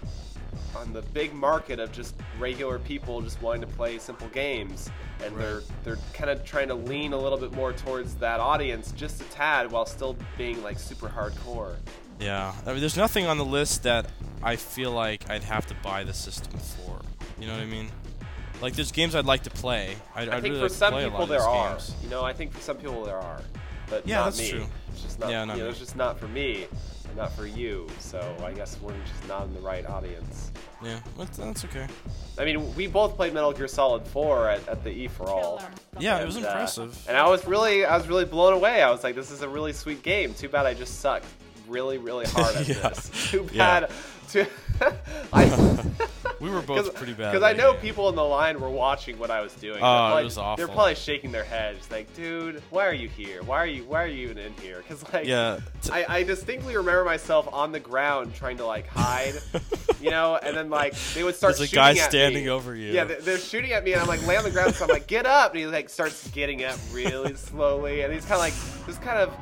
on 0.75 0.93
the 0.93 1.01
big 1.01 1.33
market 1.33 1.79
of 1.79 1.91
just 1.91 2.15
regular 2.39 2.79
people 2.79 3.21
just 3.21 3.41
wanting 3.41 3.61
to 3.61 3.67
play 3.67 3.97
simple 3.97 4.27
games 4.29 4.89
and 5.23 5.35
they're 5.37 5.61
they're 5.83 5.97
kind 6.13 6.29
of 6.29 6.43
trying 6.43 6.67
to 6.67 6.75
lean 6.75 7.13
a 7.13 7.17
little 7.17 7.37
bit 7.37 7.53
more 7.53 7.73
towards 7.73 8.15
that 8.15 8.39
audience 8.39 8.91
just 8.91 9.21
a 9.21 9.23
tad 9.25 9.71
while 9.71 9.85
still 9.85 10.15
being 10.37 10.61
like 10.63 10.77
super 10.77 11.07
hardcore 11.07 11.75
Yeah, 12.19 12.53
I 12.65 12.71
mean, 12.71 12.79
there's 12.79 12.97
nothing 12.97 13.25
on 13.25 13.37
the 13.37 13.45
list 13.45 13.83
that 13.83 14.09
I 14.43 14.55
feel 14.55 14.91
like 14.91 15.29
I'd 15.29 15.43
have 15.43 15.65
to 15.67 15.75
buy 15.83 16.03
the 16.03 16.13
system 16.13 16.53
for. 16.59 17.01
You 17.39 17.47
know 17.47 17.53
what 17.53 17.61
I 17.61 17.65
mean? 17.65 17.87
Like, 18.61 18.73
there's 18.73 18.91
games 18.93 19.15
I'd 19.15 19.25
like 19.25 19.43
to 19.43 19.49
play. 19.49 19.95
I'd, 20.15 20.29
i 20.29 20.39
think 20.39 20.53
really 20.53 20.57
for 20.59 20.61
like 20.69 20.71
some 20.71 20.93
people 20.93 21.25
there 21.25 21.41
are 21.41 21.71
games. 21.73 21.93
you 22.03 22.09
know 22.09 22.23
i 22.23 22.31
think 22.31 22.53
for 22.53 22.61
some 22.61 22.77
people 22.77 23.03
there 23.03 23.17
are 23.17 23.41
but 23.89 24.07
Yeah, 24.07 24.17
not 24.17 24.25
that's 24.25 24.39
me 24.39 24.49
true. 24.51 24.65
it's 24.91 25.01
just 25.01 25.19
not, 25.19 25.29
Yeah, 25.29 25.43
not 25.45 25.57
you 25.57 25.63
know, 25.63 25.69
it's 25.69 25.79
just 25.79 25.95
not 25.95 26.17
for 26.19 26.27
me 26.29 26.67
not 27.15 27.31
for 27.33 27.45
you 27.47 27.87
so 27.99 28.19
i 28.43 28.51
guess 28.51 28.77
we're 28.81 28.91
just 29.05 29.27
not 29.27 29.45
in 29.45 29.53
the 29.53 29.59
right 29.61 29.85
audience 29.87 30.51
Yeah, 30.83 30.99
but 31.17 31.31
that's 31.33 31.63
okay. 31.65 31.87
I 32.37 32.43
mean, 32.45 32.75
we 32.75 32.85
both 32.87 33.15
played 33.15 33.33
Metal 33.33 33.53
Gear 33.53 33.67
Solid 33.67 34.05
4 34.05 34.49
at, 34.49 34.67
at 34.67 34.83
the 34.83 34.89
E 34.91 35.07
for 35.07 35.29
All. 35.29 35.63
Yeah, 35.97 36.19
it 36.19 36.25
was 36.25 36.35
And, 36.35 36.45
uh, 36.45 36.49
impressive. 36.49 37.05
and 37.07 37.15
I 37.17 37.27
was 37.29 37.47
really, 37.47 37.85
I 37.85 37.97
was 37.97 38.07
really 38.09 38.25
blown 38.25 38.51
away. 38.53 38.83
I 38.83 38.91
was 38.91 39.01
like, 39.03 39.15
this 39.15 39.31
is 39.31 39.41
a 39.41 39.47
really 39.47 39.71
sweet 39.71 40.03
game. 40.03 40.33
Too 40.33 40.49
bad 40.49 40.65
I 40.65 40.73
just 40.73 40.99
sucked 40.99 41.25
really, 41.67 41.97
really 41.97 42.25
hard 42.27 42.55
at 42.57 42.67
Yeah. 42.67 42.89
this. 42.89 43.31
Too 43.31 43.47
Yeah. 43.53 43.79
bad. 43.79 43.91
Too, 44.29 44.45
I, 45.33 45.45
We 46.39 46.49
were 46.49 46.61
both 46.61 46.93
pretty 46.95 47.13
bad. 47.13 47.31
Because 47.31 47.43
I 47.43 47.53
know 47.53 47.73
game. 47.73 47.81
people 47.81 48.09
in 48.09 48.15
the 48.15 48.23
line 48.23 48.59
were 48.59 48.69
watching 48.69 49.17
what 49.17 49.31
I 49.31 49.41
was 49.41 49.53
doing. 49.53 49.79
Oh, 49.81 49.81
They're 49.81 49.85
it 49.85 50.09
probably- 50.09 50.23
was 50.25 50.35
They're 50.57 50.67
probably 50.67 50.95
shaking 50.95 51.31
their 51.31 51.43
heads, 51.43 51.89
like, 51.91 52.13
dude, 52.15 52.61
why 52.69 52.85
are 52.87 52.93
you 52.93 53.07
here? 53.09 53.43
Why 53.43 53.57
are 53.59 53.65
you, 53.67 53.83
why 53.83 54.03
are 54.03 54.07
you 54.07 54.23
even 54.25 54.37
in 54.37 54.53
here? 54.61 54.77
Because 54.87 55.03
like, 55.13 55.25
Yeah. 55.27 55.59
t- 55.81 55.91
I, 55.91 56.17
I 56.19 56.23
distinctly 56.23 56.75
remember 56.75 57.05
myself 57.05 57.47
on 57.53 57.71
the 57.71 57.79
ground 57.79 58.33
trying 58.35 58.57
to 58.57 58.65
like 58.65 58.87
hide, 58.87 59.33
you 60.01 60.09
know, 60.11 60.35
and 60.41 60.55
then 60.55 60.69
like 60.69 60.93
they 61.13 61.23
would 61.23 61.35
start. 61.35 61.53
Shooting. 61.55 61.61
There's 61.63 61.73
a 61.73 61.75
guy 61.75 62.07
standing 62.07 62.45
me. 62.45 62.49
over 62.49 62.75
you. 62.75 62.91
Yeah, 62.91 63.05
they- 63.05 63.15
they're 63.15 63.37
shooting 63.37 63.71
at 63.71 63.83
me, 63.83 63.93
and 63.93 64.01
I'm 64.01 64.07
like 64.07 64.25
lay 64.27 64.37
on 64.37 64.43
the 64.43 64.51
ground, 64.51 64.75
so 64.75 64.85
I'm 64.85 64.89
like, 64.89 65.07
get 65.07 65.25
up, 65.25 65.51
and 65.51 65.59
he 65.59 65.65
like 65.67 65.89
starts 65.89 66.27
getting 66.31 66.63
up 66.63 66.77
really 66.91 67.33
slowly, 67.35 68.01
and 68.01 68.13
he's 68.13 68.25
kind 68.25 68.33
of 68.33 68.39
like 68.39 68.53
just 68.87 69.01
kind 69.01 69.17
of 69.19 69.33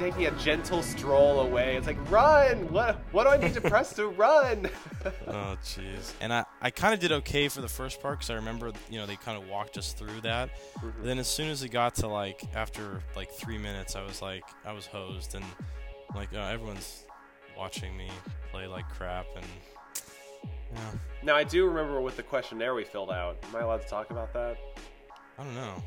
taking 0.00 0.26
a 0.26 0.30
gentle 0.38 0.82
stroll 0.82 1.40
away. 1.40 1.76
It's 1.76 1.86
like 1.86 2.10
run. 2.10 2.72
What 2.72 2.98
what 3.12 3.24
do 3.24 3.30
I 3.30 3.36
need 3.36 3.52
to 3.54 3.60
press 3.70 3.92
to 3.94 4.08
run? 4.08 4.68
Oh 5.26 5.56
jeez. 5.64 6.12
And 6.20 6.30
I, 6.30 6.44
I 6.60 6.68
kind 6.68 6.92
of 6.92 7.00
did 7.00 7.10
okay 7.10 7.48
for 7.48 7.62
the 7.62 7.68
first 7.68 8.02
part 8.02 8.18
because 8.18 8.28
I 8.28 8.34
remember 8.34 8.70
you 8.90 8.98
know 8.98 9.06
they 9.06 9.16
kind 9.16 9.42
of 9.42 9.48
walked 9.48 9.78
us 9.78 9.94
through 9.94 10.20
that. 10.22 10.50
Mm-hmm. 10.78 11.04
Then 11.04 11.18
as 11.18 11.26
soon 11.26 11.48
as 11.48 11.62
it 11.62 11.70
got 11.70 11.94
to 11.96 12.06
like 12.06 12.42
after 12.54 13.02
like 13.16 13.30
three 13.30 13.56
minutes, 13.56 13.96
I 13.96 14.02
was 14.02 14.20
like 14.20 14.44
I 14.66 14.72
was 14.72 14.84
hosed 14.84 15.34
and 15.34 15.44
like 16.14 16.28
oh, 16.34 16.42
everyone's 16.42 17.06
watching 17.56 17.96
me 17.96 18.10
play 18.50 18.66
like 18.66 18.88
crap 18.90 19.26
and 19.36 19.46
yeah 20.74 20.90
now 21.22 21.34
I 21.34 21.44
do 21.44 21.66
remember 21.66 22.00
with 22.02 22.16
the 22.16 22.22
questionnaire 22.22 22.74
we 22.74 22.84
filled 22.84 23.10
out. 23.10 23.38
Am 23.48 23.56
I 23.56 23.60
allowed 23.60 23.82
to 23.82 23.88
talk 23.88 24.10
about 24.10 24.34
that? 24.34 24.58
I 25.38 25.44
don't 25.44 25.54
know. 25.54 25.82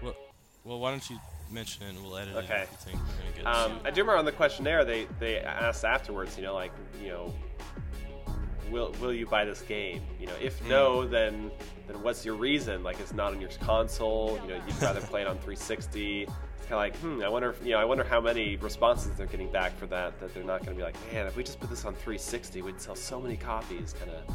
Well, 0.00 0.16
well 0.62 0.78
why 0.78 0.90
don't 0.90 1.10
you 1.10 1.18
mention 1.50 1.86
it 1.86 1.90
and 1.90 2.02
we'll 2.02 2.16
edit 2.16 2.34
Okay. 2.36 2.62
it 2.62 2.62
if 2.62 2.70
you 2.72 2.92
think 2.92 2.98
we're 3.02 3.32
gonna 3.32 3.36
get 3.36 3.46
Um. 3.72 3.80
I 3.84 3.90
do 3.90 4.00
remember 4.00 4.18
on 4.18 4.24
the 4.24 4.32
questionnaire 4.32 4.84
they 4.84 5.06
they 5.20 5.38
asked 5.40 5.84
afterwards. 5.84 6.36
You 6.36 6.44
know, 6.44 6.54
like 6.54 6.72
you 7.02 7.08
know, 7.08 7.34
will 8.70 8.92
will 9.00 9.12
you 9.12 9.26
buy 9.26 9.44
this 9.44 9.62
game? 9.62 10.02
You 10.18 10.26
know, 10.26 10.34
if 10.40 10.64
no, 10.66 11.06
then 11.06 11.50
then 11.86 12.02
what's 12.02 12.24
your 12.24 12.34
reason? 12.34 12.82
Like 12.82 12.98
it's 13.00 13.12
not 13.12 13.32
on 13.32 13.40
your 13.40 13.50
console. 13.60 14.38
You 14.42 14.48
know, 14.54 14.60
you'd 14.66 14.82
rather 14.82 15.00
play 15.00 15.20
it 15.22 15.26
on 15.26 15.34
360. 15.36 16.22
It's 16.22 16.70
kind 16.70 16.72
of 16.72 16.78
like, 16.78 16.96
hmm. 16.96 17.22
I 17.22 17.28
wonder, 17.28 17.50
if, 17.50 17.62
you 17.62 17.72
know, 17.72 17.78
I 17.78 17.84
wonder 17.84 18.04
how 18.04 18.22
many 18.22 18.56
responses 18.56 19.14
they're 19.16 19.26
getting 19.26 19.52
back 19.52 19.76
for 19.76 19.84
that. 19.88 20.18
That 20.18 20.32
they're 20.32 20.42
not 20.42 20.64
going 20.64 20.74
to 20.74 20.80
be 20.80 20.82
like, 20.82 20.96
man, 21.12 21.26
if 21.26 21.36
we 21.36 21.44
just 21.44 21.60
put 21.60 21.68
this 21.68 21.84
on 21.84 21.92
360, 21.92 22.62
we'd 22.62 22.80
sell 22.80 22.94
so 22.96 23.20
many 23.20 23.36
copies. 23.36 23.94
Kind 23.98 24.12
of. 24.12 24.34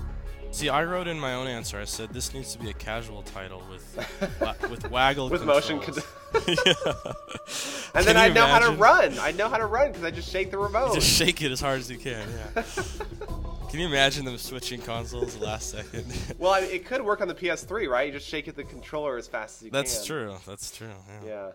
See, 0.52 0.68
I 0.68 0.84
wrote 0.84 1.08
in 1.08 1.20
my 1.20 1.36
own 1.36 1.48
answer. 1.48 1.80
I 1.80 1.86
said 1.86 2.10
this 2.10 2.34
needs 2.34 2.54
to 2.54 2.60
be 2.60 2.70
a 2.70 2.74
casual 2.74 3.22
title 3.24 3.62
with 3.70 4.40
wa- 4.42 4.56
with 4.70 4.90
waggle 4.90 5.30
With 5.30 5.44
motion 5.44 5.80
controls. 5.80 6.08
And 7.96 8.06
Can 8.06 8.16
then 8.16 8.18
I 8.18 8.28
know 8.30 8.46
how 8.46 8.60
to 8.60 8.72
run. 8.72 9.18
I 9.20 9.32
know 9.32 9.50
how 9.50 9.58
to 9.58 9.66
run 9.66 9.88
because 9.88 10.04
I 10.04 10.12
just 10.12 10.30
shake 10.30 10.52
the 10.52 10.60
remote. 10.60 10.94
Just 10.94 11.10
shake 11.10 11.42
it 11.42 11.52
as 11.52 11.60
hard 11.60 11.80
as 11.80 11.90
you 11.90 11.98
can. 11.98 12.24
Yeah. 12.56 12.64
can 13.70 13.80
you 13.80 13.88
imagine 13.88 14.26
them 14.26 14.38
switching 14.38 14.80
consoles 14.80 15.36
the 15.36 15.44
last 15.44 15.72
second? 15.72 16.06
well, 16.38 16.52
I 16.52 16.62
mean, 16.62 16.70
it 16.70 16.86
could 16.86 17.02
work 17.04 17.22
on 17.22 17.28
the 17.28 17.34
PS3, 17.34 17.90
right? 17.90 18.06
You 18.06 18.14
just 18.14 18.28
shake 18.28 18.48
it 18.48 18.56
the 18.56 18.64
controller 18.64 19.18
as 19.18 19.28
fast 19.28 19.58
as 19.58 19.66
you 19.66 19.72
can. 19.72 19.80
That's 19.80 20.06
true. 20.06 20.36
That's 20.46 20.76
true. 20.76 20.92
Yeah. 21.24 21.30
Yeah. 21.30 21.52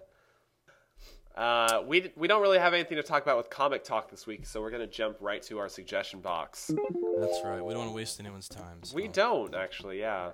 Uh, 1.35 1.83
we, 1.87 2.13
we 2.17 2.29
don't 2.29 2.43
really 2.43 2.59
have 2.59 2.75
anything 2.75 2.97
to 2.97 3.03
talk 3.03 3.23
about 3.23 3.37
with 3.37 3.51
comic 3.51 3.83
talk 3.83 4.09
this 4.09 4.27
week, 4.27 4.47
so 4.47 4.61
we're 4.61 4.71
going 4.71 4.81
to 4.81 4.87
jump 4.87 5.17
right 5.21 5.43
to 5.43 5.59
our 5.59 5.69
suggestion 5.69 6.21
box. 6.21 6.71
That's 7.19 7.41
right. 7.45 7.65
We 7.65 7.73
don't 7.73 7.81
want 7.81 7.91
to 7.91 7.97
waste 7.97 8.21
anyone's 8.21 8.49
time. 8.49 8.79
So. 8.85 8.95
We 8.95 9.09
don't, 9.09 9.55
actually, 9.55 9.99
yeah. 9.99 10.31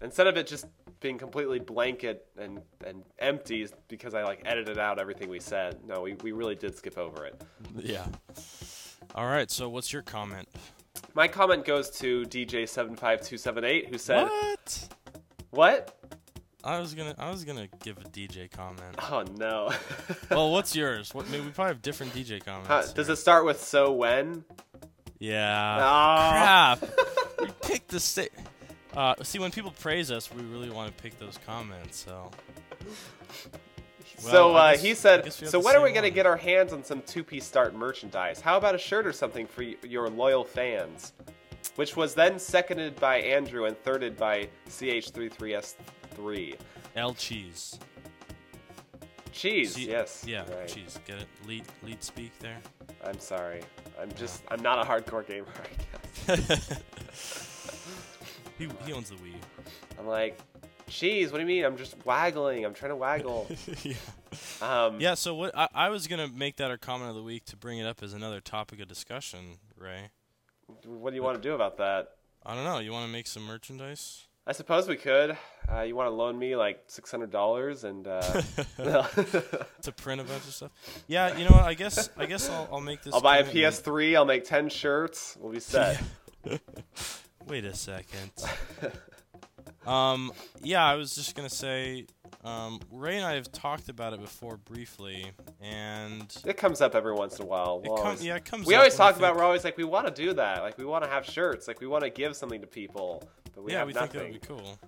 Instead 0.00 0.26
of 0.26 0.36
it 0.38 0.46
just 0.46 0.64
being 1.00 1.18
completely 1.18 1.58
blanket 1.58 2.26
and, 2.38 2.60
and 2.86 3.02
empty 3.18 3.68
because 3.88 4.14
I 4.14 4.22
like 4.24 4.42
edited 4.46 4.78
out 4.78 4.98
everything 4.98 5.28
we 5.28 5.40
said, 5.40 5.78
no, 5.86 6.00
we, 6.00 6.14
we 6.22 6.32
really 6.32 6.54
did 6.54 6.76
skip 6.76 6.96
over 6.98 7.26
it. 7.26 7.40
Yeah. 7.76 8.06
All 9.14 9.26
right. 9.26 9.50
So, 9.50 9.68
what's 9.68 9.92
your 9.92 10.02
comment? 10.02 10.48
My 11.14 11.28
comment 11.28 11.64
goes 11.64 11.90
to 11.98 12.24
DJ75278 12.24 13.88
who 13.88 13.98
said, 13.98 14.24
What? 14.24 14.88
What? 15.50 16.17
I 16.64 16.80
was 16.80 16.94
gonna. 16.94 17.14
I 17.18 17.30
was 17.30 17.44
gonna 17.44 17.68
give 17.84 17.98
a 17.98 18.04
DJ 18.04 18.50
comment. 18.50 18.96
Oh, 19.10 19.24
no. 19.36 19.70
well, 20.30 20.50
what's 20.50 20.74
yours? 20.74 21.14
What? 21.14 21.28
Maybe 21.30 21.44
we 21.44 21.50
probably 21.50 21.74
have 21.74 21.82
different 21.82 22.12
DJ 22.12 22.44
comments. 22.44 22.68
Huh, 22.68 22.82
does 22.94 23.06
here. 23.06 23.12
it 23.14 23.16
start 23.16 23.44
with 23.44 23.62
so 23.62 23.92
when? 23.92 24.44
Yeah. 25.20 25.76
Oh. 25.80 26.30
Crap. 26.30 26.90
we 27.40 27.46
picked 27.62 27.88
the 27.88 28.00
sta- 28.00 28.28
Uh, 28.96 29.14
see, 29.22 29.38
when 29.38 29.50
people 29.52 29.72
praise 29.80 30.10
us, 30.10 30.32
we 30.32 30.42
really 30.42 30.70
want 30.70 30.94
to 30.96 31.02
pick 31.02 31.18
those 31.18 31.38
comments. 31.46 31.98
So. 32.04 32.30
so 34.18 34.52
Well, 34.52 34.56
I 34.56 34.70
uh, 34.70 34.72
guess- 34.72 34.82
he 34.82 34.94
said, 34.94 35.24
guess 35.24 35.40
we 35.40 35.44
have 35.44 35.52
so 35.52 35.60
when 35.60 35.76
are 35.76 35.82
we 35.82 35.90
going 35.90 36.02
to 36.02 36.08
one." 36.10 36.14
get 36.14 36.26
our 36.26 36.36
hands 36.36 36.72
on 36.72 36.82
some 36.84 37.02
2P 37.02 37.40
Start 37.42 37.74
merchandise? 37.74 38.40
How 38.40 38.56
about 38.56 38.74
a 38.74 38.78
shirt 38.78 39.06
or 39.06 39.12
something 39.12 39.46
for 39.46 39.62
y- 39.62 39.76
your 39.84 40.08
loyal 40.08 40.44
fans? 40.44 41.12
Which 41.76 41.96
was 41.96 42.14
then 42.14 42.38
seconded 42.40 42.96
by 42.98 43.18
Andrew 43.18 43.64
and 43.66 43.76
thirded 43.84 44.16
by 44.16 44.48
CH33S3. 46.18 46.56
L 46.96 47.14
cheese. 47.14 47.78
Cheese, 49.32 49.74
See- 49.74 49.88
yes. 49.88 50.24
Yeah, 50.26 50.44
right. 50.50 50.66
cheese. 50.68 50.98
Get 51.06 51.18
it? 51.18 51.26
Leet 51.46 51.64
leet 51.82 52.02
speak 52.02 52.36
there. 52.40 52.58
I'm 53.04 53.20
sorry. 53.20 53.62
I'm 54.00 54.12
just, 54.14 54.42
I'm 54.48 54.60
not 54.62 54.84
a 54.84 54.88
hardcore 54.88 55.26
gamer, 55.26 55.46
I 56.28 56.36
guess. 56.36 56.82
he, 58.58 58.68
he 58.84 58.92
owns 58.92 59.10
the 59.10 59.16
Wii. 59.16 59.34
I'm 59.98 60.06
like, 60.06 60.38
cheese, 60.88 61.30
what 61.30 61.38
do 61.38 61.42
you 61.42 61.46
mean? 61.48 61.64
I'm 61.64 61.76
just 61.76 61.94
waggling. 62.04 62.64
I'm 62.64 62.74
trying 62.74 62.90
to 62.90 62.96
waggle. 62.96 63.48
yeah. 63.82 63.94
Um, 64.60 65.00
Yeah. 65.00 65.14
So 65.14 65.34
what? 65.34 65.56
I, 65.56 65.68
I 65.74 65.88
was 65.90 66.06
gonna 66.08 66.28
make 66.28 66.56
that 66.56 66.70
our 66.70 66.78
comment 66.78 67.10
of 67.10 67.16
the 67.16 67.22
week 67.22 67.44
to 67.46 67.56
bring 67.56 67.78
it 67.78 67.86
up 67.86 68.02
as 68.02 68.12
another 68.12 68.40
topic 68.40 68.80
of 68.80 68.88
discussion, 68.88 69.58
Ray. 69.76 70.10
What 70.84 71.10
do 71.10 71.16
you 71.16 71.22
want 71.22 71.40
to 71.40 71.48
do 71.48 71.54
about 71.54 71.76
that? 71.78 72.08
I 72.44 72.54
don't 72.54 72.64
know. 72.64 72.78
You 72.78 72.92
want 72.92 73.06
to 73.06 73.12
make 73.12 73.26
some 73.26 73.44
merchandise? 73.44 74.26
I 74.46 74.52
suppose 74.52 74.88
we 74.88 74.96
could. 74.96 75.36
Uh, 75.70 75.82
you 75.82 75.94
want 75.94 76.06
to 76.06 76.10
loan 76.14 76.38
me 76.38 76.56
like 76.56 76.82
six 76.86 77.10
hundred 77.10 77.30
dollars 77.30 77.84
and 77.84 78.06
uh, 78.08 78.20
to 79.82 79.92
print 79.96 80.20
a 80.20 80.24
bunch 80.24 80.44
of 80.44 80.54
stuff. 80.54 80.70
Yeah, 81.06 81.36
you 81.36 81.44
know 81.44 81.50
what? 81.50 81.64
I 81.64 81.74
guess 81.74 82.08
I 82.16 82.26
guess 82.26 82.48
I'll, 82.48 82.68
I'll 82.72 82.80
make 82.80 83.02
this. 83.02 83.12
I'll 83.12 83.20
buy 83.20 83.38
a. 83.38 83.44
PS3. 83.44 84.16
I'll 84.16 84.24
make 84.24 84.44
ten 84.44 84.68
shirts. 84.70 85.36
We'll 85.38 85.52
be 85.52 85.60
set. 85.60 86.00
Wait 87.46 87.64
a 87.64 87.74
second. 87.74 88.30
um, 89.86 90.32
yeah, 90.62 90.84
I 90.86 90.94
was 90.94 91.14
just 91.14 91.34
gonna 91.34 91.50
say, 91.50 92.06
um, 92.44 92.80
Ray 92.90 93.16
and 93.16 93.26
I 93.26 93.34
have 93.34 93.50
talked 93.52 93.88
about 93.90 94.12
it 94.14 94.20
before 94.20 94.56
briefly, 94.56 95.32
and 95.60 96.34
It 96.46 96.56
comes 96.56 96.80
up 96.80 96.94
every 96.94 97.12
once 97.14 97.38
in 97.38 97.44
a 97.44 97.48
while. 97.48 97.80
We'll 97.84 97.96
com- 97.96 98.06
always- 98.06 98.24
yeah, 98.24 98.36
it 98.36 98.44
comes. 98.46 98.66
we 98.66 98.74
always 98.74 98.94
talk 98.94 99.16
about. 99.16 99.36
We're 99.36 99.44
always 99.44 99.64
like, 99.64 99.76
we 99.76 99.84
want 99.84 100.06
to 100.06 100.12
do 100.22 100.32
that. 100.34 100.62
Like, 100.62 100.78
we 100.78 100.84
want 100.86 101.04
to 101.04 101.10
have 101.10 101.26
shirts. 101.26 101.68
Like, 101.68 101.80
we 101.80 101.86
want 101.86 102.04
to 102.04 102.10
give 102.10 102.36
something 102.36 102.60
to 102.62 102.66
people, 102.66 103.22
but 103.54 103.64
we 103.64 103.72
yeah, 103.72 103.78
have 103.78 103.86
we 103.86 103.92
nothing. 103.92 104.10
think 104.20 104.42
that 104.48 104.56
would 104.56 104.62
be 104.62 104.62
cool. 104.62 104.78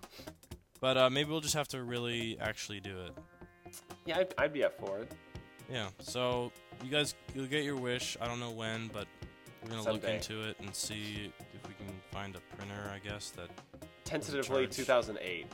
But 0.80 0.96
uh, 0.96 1.10
maybe 1.10 1.30
we'll 1.30 1.40
just 1.40 1.54
have 1.54 1.68
to 1.68 1.82
really 1.82 2.38
actually 2.40 2.80
do 2.80 2.98
it. 3.00 3.12
Yeah, 4.06 4.18
I'd, 4.18 4.34
I'd 4.38 4.52
be 4.52 4.64
up 4.64 4.78
for 4.78 4.98
it. 5.00 5.12
Yeah. 5.70 5.88
So 6.00 6.50
you 6.82 6.90
guys, 6.90 7.14
you'll 7.34 7.46
get 7.46 7.64
your 7.64 7.76
wish. 7.76 8.16
I 8.20 8.26
don't 8.26 8.40
know 8.40 8.50
when, 8.50 8.88
but 8.92 9.06
we're 9.62 9.70
gonna 9.70 9.92
look 9.92 10.04
into 10.04 10.42
it 10.42 10.56
and 10.60 10.74
see 10.74 11.32
if 11.54 11.68
we 11.68 11.74
can 11.74 11.94
find 12.10 12.34
a 12.34 12.56
printer. 12.56 12.90
I 12.92 12.98
guess 13.06 13.30
that. 13.30 13.50
Tentatively, 14.04 14.64
charge? 14.64 14.76
2008. 14.76 15.46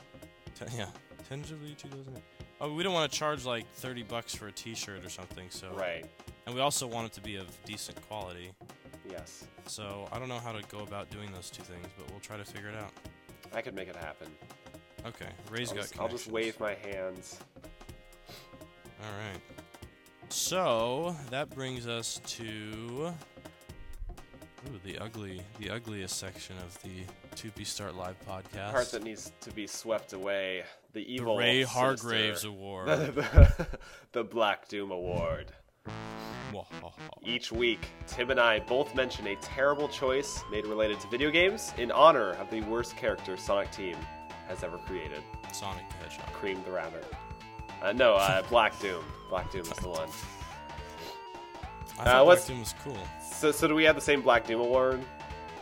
T- 0.55 0.65
yeah. 0.75 0.87
Tentatively 1.29 1.75
2008. 1.77 2.23
Oh, 2.59 2.73
we 2.73 2.81
don't 2.81 2.93
want 2.93 3.11
to 3.11 3.15
charge 3.15 3.45
like 3.45 3.71
30 3.75 4.03
bucks 4.03 4.33
for 4.33 4.47
a 4.47 4.51
T-shirt 4.51 5.05
or 5.05 5.09
something. 5.09 5.45
So. 5.49 5.67
Right. 5.75 6.05
And 6.47 6.55
we 6.55 6.61
also 6.61 6.87
want 6.87 7.05
it 7.07 7.13
to 7.13 7.21
be 7.21 7.35
of 7.35 7.45
decent 7.65 8.01
quality. 8.07 8.51
Yes, 9.09 9.45
So 9.67 10.07
I 10.11 10.19
don't 10.19 10.27
know 10.27 10.39
how 10.39 10.51
to 10.51 10.61
go 10.69 10.79
about 10.79 11.09
doing 11.09 11.31
those 11.33 11.49
two 11.49 11.63
things, 11.63 11.87
but 11.97 12.09
we'll 12.11 12.19
try 12.19 12.37
to 12.37 12.43
figure 12.43 12.69
it 12.69 12.75
out. 12.75 12.91
I 13.53 13.61
could 13.61 13.73
make 13.75 13.87
it 13.87 13.95
happen. 13.95 14.27
Okay. 15.07 15.29
Ray's 15.49 15.69
I'll 15.69 15.75
got 15.75 15.81
just, 15.83 15.99
I'll 15.99 16.09
just 16.09 16.27
wave 16.27 16.59
my 16.59 16.73
hands. 16.73 17.39
All 19.01 19.17
right. 19.17 19.41
So 20.29 21.15
that 21.29 21.49
brings 21.49 21.87
us 21.87 22.19
to 22.25 22.43
ooh, 24.67 24.79
the 24.83 24.97
ugly, 24.97 25.41
the 25.59 25.69
ugliest 25.69 26.17
section 26.17 26.57
of 26.57 26.81
the 26.81 27.05
2P 27.35 27.65
Start 27.65 27.95
Live 27.95 28.17
podcast. 28.27 28.73
Part 28.73 28.91
that 28.91 29.03
needs 29.03 29.31
to 29.41 29.51
be 29.51 29.65
swept 29.65 30.11
away. 30.11 30.63
The 30.91 31.13
evil 31.13 31.35
the 31.35 31.39
Ray 31.39 31.63
Hargraves 31.63 32.43
Award. 32.43 32.87
the 34.11 34.23
Black 34.23 34.67
Doom 34.67 34.91
Award. 34.91 35.53
Each 37.23 37.51
week, 37.51 37.87
Tim 38.07 38.31
and 38.31 38.39
I 38.39 38.59
both 38.59 38.93
mention 38.95 39.27
a 39.27 39.35
terrible 39.37 39.87
choice 39.87 40.41
made 40.51 40.65
related 40.65 40.99
to 41.01 41.07
video 41.07 41.29
games 41.29 41.71
in 41.77 41.91
honor 41.91 42.31
of 42.33 42.49
the 42.49 42.61
worst 42.61 42.97
character 42.97 43.37
Sonic 43.37 43.71
Team 43.71 43.95
has 44.47 44.63
ever 44.63 44.77
created. 44.77 45.21
Sonic 45.51 45.83
the 45.89 45.95
Hedgehog. 46.09 46.33
Cream 46.33 46.61
the 46.65 46.71
Rabbit. 46.71 47.05
Uh, 47.81 47.91
no, 47.93 48.15
uh, 48.15 48.41
Black 48.43 48.79
Doom. 48.79 49.03
Black 49.29 49.51
Doom 49.51 49.61
is 49.61 49.69
the 49.69 49.89
one. 49.89 50.09
I 51.99 52.01
Uh, 52.01 52.05
thought 52.05 52.25
what's- 52.25 52.41
Black 52.41 52.47
Doom 52.47 52.59
was 52.61 52.75
cool. 52.83 52.97
So, 53.31 53.51
so 53.51 53.67
do 53.67 53.75
we 53.75 53.83
have 53.83 53.95
the 53.95 54.01
same 54.01 54.21
Black 54.21 54.45
Doom 54.47 54.61
Award? 54.61 55.03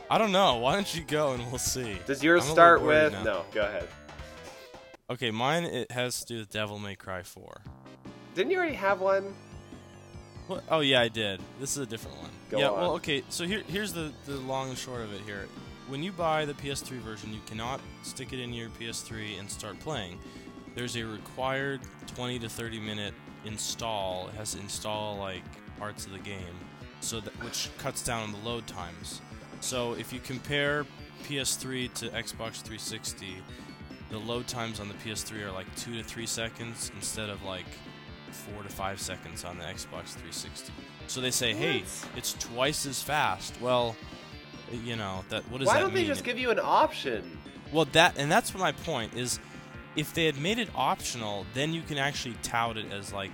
I 0.10 0.18
don't 0.18 0.32
know. 0.32 0.56
Why 0.58 0.74
don't 0.75 0.94
you 0.96 1.04
go 1.04 1.34
and 1.34 1.46
we'll 1.50 1.58
see. 1.58 1.98
Does 2.06 2.24
yours 2.24 2.46
I'm 2.46 2.51
start 2.51 2.82
with? 2.82 3.12
now. 3.13 3.24
No, 3.24 3.46
go 3.51 3.62
ahead. 3.62 3.88
Okay, 5.10 5.32
mine 5.32 5.63
it 5.65 5.92
has 5.92 6.20
to 6.22 6.25
do 6.25 6.39
with 6.39 6.50
Devil 6.50 6.80
May 6.80 6.96
Cry 6.96 7.24
4. 7.24 7.62
Didn't 8.34 8.51
you 8.51 8.58
already 8.58 8.75
have 8.75 9.01
one? 9.01 9.34
What? 10.48 10.63
Oh 10.70 10.82
yeah, 10.82 11.01
I 11.01 11.08
did. 11.08 11.42
This 11.60 11.72
is 11.72 11.77
a 11.77 11.86
different 11.86 12.18
one. 12.18 12.30
Go 12.50 12.60
yeah. 12.60 12.70
on. 12.70 12.80
Well, 12.80 12.92
okay. 12.96 13.24
So 13.30 13.46
here, 13.46 13.63
here's 13.68 13.94
the 13.94 14.12
the 14.27 14.36
long 14.36 14.70
and 14.70 14.77
short 14.77 15.01
of 15.01 15.12
it. 15.13 15.22
Here, 15.22 15.48
when 15.88 16.01
you 16.01 16.12
buy 16.12 16.46
the 16.46 16.54
PS3 16.54 16.98
version, 16.98 17.34
you 17.34 17.42
cannot 17.46 17.80
stick 18.04 18.34
it 18.34 18.39
in 18.39 18.54
your 18.54 18.70
PS3 18.70 19.39
and 19.39 19.50
start 19.50 19.80
playing. 19.80 20.18
There's 20.74 20.96
a 20.96 21.04
required 21.04 21.82
20 22.15 22.39
to 22.39 22.50
30 22.50 22.80
minute 22.80 23.13
install. 23.46 24.30
It 24.30 24.36
has 24.36 24.54
to 24.54 24.60
install 24.60 25.18
like 25.18 25.44
parts 25.77 26.06
of 26.06 26.12
the 26.12 26.20
game, 26.20 26.60
so 27.01 27.20
that 27.20 27.34
which 27.44 27.70
cuts 27.77 28.04
down 28.04 28.24
on 28.24 28.32
the 28.32 28.39
load 28.39 28.65
times. 28.68 29.22
So 29.62 29.94
if 29.94 30.12
you 30.12 30.20
compare 30.20 30.86
PS3 31.24 31.94
to 31.96 32.10
Xbox 32.10 32.62
360, 32.62 33.38
the 34.10 34.18
load 34.18 34.48
times 34.48 34.80
on 34.80 34.88
the 34.88 34.94
PS3 34.96 35.44
are 35.44 35.51
like 35.51 35.74
two 35.75 35.96
to 35.98 36.04
three 36.04 36.25
seconds 36.25 36.92
instead 36.96 37.30
of 37.30 37.44
like 37.44 37.65
four 38.32 38.63
to 38.63 38.70
five 38.70 39.00
seconds 39.00 39.46
on 39.46 39.58
the 39.58 39.63
Xbox 39.63 40.13
360. 40.13 40.74
So 41.08 41.22
they 41.22 41.32
say, 41.32 41.54
hey, 41.54 41.84
it's 42.15 42.34
twice 42.34 42.86
as 42.86 43.01
fast. 43.01 43.60
Well, 43.62 43.96
you 44.72 44.95
know 44.95 45.24
that. 45.29 45.50
What 45.50 45.60
does 45.60 45.67
Why 45.67 45.75
that 45.75 45.79
don't 45.81 45.93
mean? 45.93 46.03
they 46.03 46.07
just 46.07 46.24
give 46.24 46.38
you 46.38 46.51
an 46.51 46.60
option? 46.62 47.38
Well, 47.72 47.86
that 47.93 48.17
and 48.17 48.31
that's 48.31 48.53
my 48.55 48.72
point 48.72 49.13
is, 49.15 49.39
if 49.95 50.13
they 50.13 50.25
had 50.25 50.39
made 50.39 50.60
it 50.60 50.69
optional, 50.75 51.45
then 51.53 51.74
you 51.74 51.81
can 51.81 51.98
actually 51.98 52.36
tout 52.43 52.77
it 52.77 52.91
as 52.91 53.13
like 53.13 53.31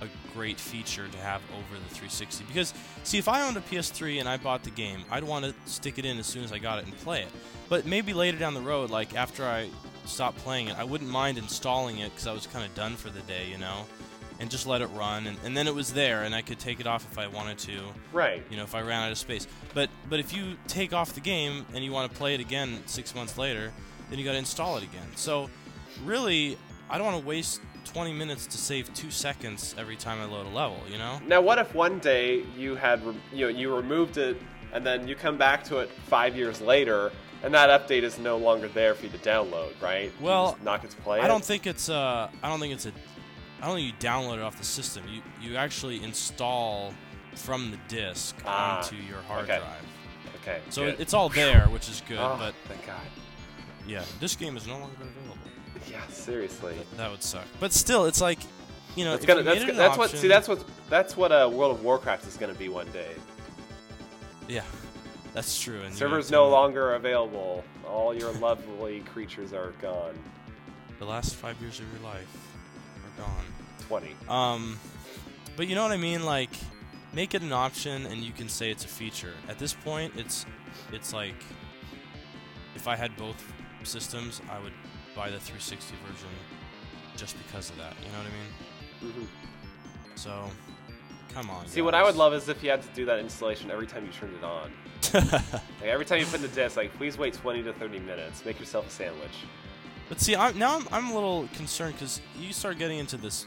a 0.00 0.06
great 0.32 0.58
feature 0.60 1.08
to 1.08 1.18
have 1.18 1.40
over 1.52 1.74
the 1.74 1.94
360. 1.94 2.44
Because 2.44 2.72
see, 3.02 3.18
if 3.18 3.28
I 3.28 3.46
owned 3.46 3.56
a 3.56 3.60
PS3 3.60 4.20
and 4.20 4.28
I 4.28 4.36
bought 4.36 4.62
the 4.62 4.70
game, 4.70 5.00
I'd 5.10 5.24
want 5.24 5.44
to 5.44 5.54
stick 5.66 5.98
it 5.98 6.04
in 6.04 6.18
as 6.18 6.26
soon 6.26 6.44
as 6.44 6.52
I 6.52 6.58
got 6.58 6.78
it 6.78 6.84
and 6.86 6.96
play 6.98 7.22
it. 7.22 7.28
But 7.68 7.86
maybe 7.86 8.12
later 8.12 8.38
down 8.38 8.54
the 8.54 8.60
road, 8.60 8.90
like 8.90 9.14
after 9.16 9.44
I 9.44 9.68
stopped 10.04 10.38
playing 10.38 10.68
it, 10.68 10.78
I 10.78 10.84
wouldn't 10.84 11.10
mind 11.10 11.36
installing 11.38 11.98
it 11.98 12.10
because 12.10 12.26
I 12.26 12.32
was 12.32 12.46
kind 12.46 12.64
of 12.64 12.74
done 12.74 12.96
for 12.96 13.10
the 13.10 13.20
day, 13.22 13.48
you 13.50 13.58
know, 13.58 13.84
and 14.40 14.50
just 14.50 14.66
let 14.66 14.80
it 14.82 14.86
run, 14.88 15.26
and, 15.26 15.36
and 15.44 15.56
then 15.56 15.66
it 15.66 15.74
was 15.74 15.92
there, 15.92 16.22
and 16.22 16.34
I 16.34 16.42
could 16.42 16.58
take 16.58 16.80
it 16.80 16.86
off 16.86 17.04
if 17.10 17.18
I 17.18 17.26
wanted 17.26 17.58
to 17.58 17.80
Right. 18.12 18.42
you 18.50 18.56
know, 18.56 18.62
if 18.62 18.74
I 18.74 18.80
ran 18.82 19.02
out 19.04 19.10
of 19.12 19.18
space. 19.18 19.46
But 19.74 19.90
but 20.08 20.20
if 20.20 20.32
you 20.32 20.56
take 20.68 20.92
off 20.92 21.12
the 21.14 21.20
game 21.20 21.66
and 21.74 21.84
you 21.84 21.92
want 21.92 22.10
to 22.10 22.16
play 22.16 22.34
it 22.34 22.40
again 22.40 22.82
six 22.86 23.14
months 23.14 23.36
later, 23.36 23.72
then 24.10 24.18
you 24.18 24.24
got 24.24 24.32
to 24.32 24.38
install 24.38 24.76
it 24.76 24.82
again. 24.84 25.06
So 25.16 25.50
really, 26.04 26.56
I 26.88 26.98
don't 26.98 27.06
want 27.06 27.20
to 27.20 27.26
waste 27.26 27.60
20 27.84 28.12
minutes 28.12 28.46
to 28.46 28.58
save 28.58 28.92
two 28.94 29.10
seconds 29.10 29.74
every 29.78 29.96
time 29.96 30.20
I 30.20 30.24
load 30.26 30.46
a 30.46 30.50
level. 30.50 30.78
You 30.90 30.98
know? 30.98 31.20
Now, 31.26 31.40
what 31.40 31.58
if 31.58 31.74
one 31.74 31.98
day 31.98 32.44
you 32.56 32.74
had, 32.76 33.04
re- 33.04 33.14
you 33.32 33.46
know, 33.46 33.48
you 33.48 33.74
removed 33.74 34.18
it, 34.18 34.40
and 34.72 34.84
then 34.84 35.08
you 35.08 35.14
come 35.14 35.38
back 35.38 35.64
to 35.64 35.78
it 35.78 35.90
five 36.06 36.36
years 36.36 36.60
later, 36.60 37.10
and 37.42 37.54
that 37.54 37.70
update 37.70 38.02
is 38.02 38.18
no 38.18 38.36
longer 38.36 38.68
there 38.68 38.94
for 38.94 39.06
you 39.06 39.12
to 39.12 39.18
download, 39.18 39.80
right? 39.80 40.12
Well, 40.20 40.58
not 40.62 40.82
get 40.82 40.90
to 40.90 40.96
play 40.98 41.20
I 41.20 41.28
don't 41.28 41.44
think 41.44 41.66
it's 41.66 41.88
uh 41.88 42.28
I 42.42 42.48
don't 42.48 42.58
think 42.60 42.74
it's 42.74 42.86
a 42.86 42.92
I 43.60 43.66
don't 43.66 43.76
think 43.76 43.86
you 43.88 43.92
download 44.08 44.36
it 44.36 44.42
off 44.42 44.56
the 44.58 44.64
system. 44.64 45.04
You 45.08 45.20
you 45.40 45.56
actually 45.56 46.02
install 46.02 46.92
from 47.34 47.70
the 47.70 47.78
disk 47.88 48.36
Ah, 48.44 48.78
onto 48.78 48.96
your 48.96 49.18
hard 49.22 49.44
okay. 49.44 49.58
drive. 49.58 49.84
Okay. 50.42 50.60
So 50.70 50.84
good. 50.86 51.00
it's 51.00 51.14
all 51.14 51.28
there, 51.28 51.66
which 51.66 51.88
is 51.88 52.02
good. 52.08 52.18
oh, 52.18 52.36
But 52.38 52.54
thank 52.66 52.86
God. 52.86 53.00
yeah, 53.86 54.02
this 54.20 54.34
game 54.36 54.56
is 54.56 54.66
no 54.66 54.78
longer 54.78 54.94
available. 55.00 55.36
Yeah, 55.90 56.06
seriously. 56.08 56.74
That 56.96 57.10
would 57.10 57.22
suck. 57.22 57.44
But 57.60 57.72
still, 57.72 58.06
it's 58.06 58.20
like, 58.20 58.38
you 58.96 59.04
know, 59.04 59.12
That's 59.12 59.24
gonna. 59.26 59.40
you 59.40 59.44
That's, 59.44 59.60
made 59.60 59.68
it 59.70 59.76
go- 59.76 59.92
an 59.92 59.98
what. 59.98 60.10
See, 60.10 60.28
that's 60.28 60.48
what. 60.48 60.64
That's 60.90 61.16
what 61.16 61.32
uh, 61.32 61.48
World 61.52 61.72
of 61.76 61.84
Warcraft 61.84 62.26
is 62.26 62.36
going 62.36 62.52
to 62.52 62.58
be 62.58 62.68
one 62.68 62.90
day. 62.92 63.10
Yeah, 64.48 64.62
that's 65.34 65.60
true. 65.60 65.82
And 65.82 65.94
Servers 65.94 66.30
no 66.30 66.48
longer 66.48 66.94
available. 66.94 67.62
All 67.86 68.14
your 68.14 68.32
lovely 68.40 69.00
creatures 69.00 69.52
are 69.52 69.72
gone. 69.82 70.18
The 70.98 71.04
last 71.04 71.34
five 71.36 71.60
years 71.60 71.78
of 71.80 71.86
your 71.92 72.02
life 72.02 72.47
gone. 73.18 73.44
Twenty. 73.86 74.14
Um, 74.28 74.78
but 75.56 75.68
you 75.68 75.74
know 75.74 75.82
what 75.82 75.92
I 75.92 75.96
mean? 75.96 76.24
Like, 76.24 76.50
make 77.12 77.34
it 77.34 77.42
an 77.42 77.52
option, 77.52 78.06
and 78.06 78.22
you 78.22 78.32
can 78.32 78.48
say 78.48 78.70
it's 78.70 78.84
a 78.84 78.88
feature. 78.88 79.34
At 79.48 79.58
this 79.58 79.74
point, 79.74 80.14
it's 80.16 80.46
it's 80.92 81.12
like 81.12 81.34
if 82.74 82.86
I 82.88 82.96
had 82.96 83.16
both 83.16 83.52
systems, 83.82 84.40
I 84.50 84.58
would 84.60 84.72
buy 85.14 85.30
the 85.30 85.38
360 85.40 85.94
version 86.06 86.28
just 87.16 87.36
because 87.44 87.70
of 87.70 87.76
that. 87.78 87.94
You 88.04 88.12
know 88.12 88.18
what 88.18 88.26
I 88.26 89.04
mean? 89.04 89.12
hmm 89.12 89.24
So, 90.14 90.50
come 91.34 91.50
on. 91.50 91.66
See, 91.66 91.82
what 91.82 91.94
I 91.94 92.02
would 92.04 92.14
love 92.16 92.34
is 92.34 92.48
if 92.48 92.62
you 92.62 92.70
had 92.70 92.82
to 92.82 92.88
do 92.94 93.04
that 93.06 93.18
installation 93.18 93.70
every 93.70 93.86
time 93.86 94.04
you 94.06 94.12
turned 94.12 94.34
it 94.34 94.44
on. 94.44 94.70
Like 95.80 95.90
every 95.90 96.04
time 96.04 96.18
you 96.18 96.26
put 96.26 96.36
in 96.36 96.42
the 96.42 96.48
disc, 96.48 96.76
like 96.76 96.92
please 96.94 97.16
wait 97.16 97.32
20 97.34 97.62
to 97.62 97.72
30 97.72 98.00
minutes. 98.00 98.44
Make 98.44 98.58
yourself 98.58 98.88
a 98.88 98.90
sandwich. 98.90 99.30
But 100.08 100.20
see, 100.20 100.34
I'm, 100.34 100.58
now 100.58 100.76
I'm, 100.76 100.88
I'm 100.90 101.10
a 101.10 101.14
little 101.14 101.48
concerned 101.54 101.94
because 101.94 102.20
you 102.38 102.52
start 102.52 102.78
getting 102.78 102.98
into 102.98 103.16
this. 103.16 103.46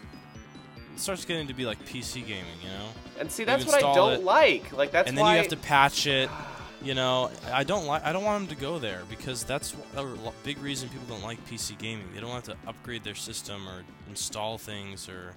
It 0.94 1.00
starts 1.00 1.26
getting 1.26 1.48
to 1.48 1.54
be 1.54 1.66
like 1.66 1.84
PC 1.86 2.26
gaming, 2.26 2.46
you 2.62 2.70
know. 2.70 2.90
And 3.20 3.32
see, 3.32 3.44
that's 3.44 3.66
what 3.66 3.76
I 3.76 3.94
don't 3.94 4.14
it, 4.14 4.24
like. 4.24 4.72
Like 4.72 4.92
that's 4.92 5.10
and 5.10 5.18
then 5.18 5.26
you 5.26 5.38
have 5.38 5.48
to 5.50 5.58
patch 5.58 6.08
it. 6.08 6.30
You 6.84 6.96
know, 6.96 7.30
I 7.52 7.64
don't 7.64 7.86
like. 7.86 8.04
I 8.04 8.12
don't 8.12 8.24
want 8.24 8.48
them 8.48 8.56
to 8.56 8.62
go 8.62 8.80
there 8.80 9.02
because 9.10 9.44
that's 9.44 9.76
a 9.96 10.06
big 10.44 10.58
reason 10.60 10.90
people 10.90 11.08
don't 11.08 11.24
like 11.24 11.44
PC 11.48 11.78
gaming. 11.78 12.06
They 12.14 12.20
don't 12.20 12.32
have 12.32 12.44
to 12.44 12.58
upgrade 12.68 13.04
their 13.04 13.16
system 13.16 13.68
or 13.68 13.84
install 14.10 14.58
things 14.58 15.08
or, 15.08 15.34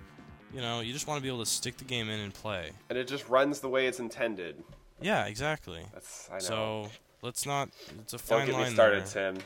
you 0.54 0.62
know, 0.62 0.80
you 0.80 0.94
just 0.94 1.06
want 1.06 1.18
to 1.18 1.22
be 1.22 1.28
able 1.28 1.44
to 1.44 1.50
stick 1.50 1.76
the 1.76 1.84
game 1.84 2.08
in 2.08 2.20
and 2.20 2.32
play. 2.32 2.70
and 2.88 2.98
it 2.98 3.06
just 3.06 3.28
runs 3.28 3.60
the 3.60 3.68
way 3.68 3.86
it's 3.86 4.00
intended. 4.00 4.62
Yeah, 5.02 5.26
exactly. 5.26 5.84
That's 5.92 6.30
I 6.30 6.34
know. 6.34 6.38
So 6.40 6.88
let's 7.20 7.44
not. 7.44 7.68
It's 8.00 8.14
a 8.14 8.18
fine 8.18 8.38
line. 8.38 8.48
don't 8.48 8.60
get 8.60 8.68
me 8.68 8.74
started, 8.74 9.06
there. 9.06 9.32
Tim. 9.32 9.42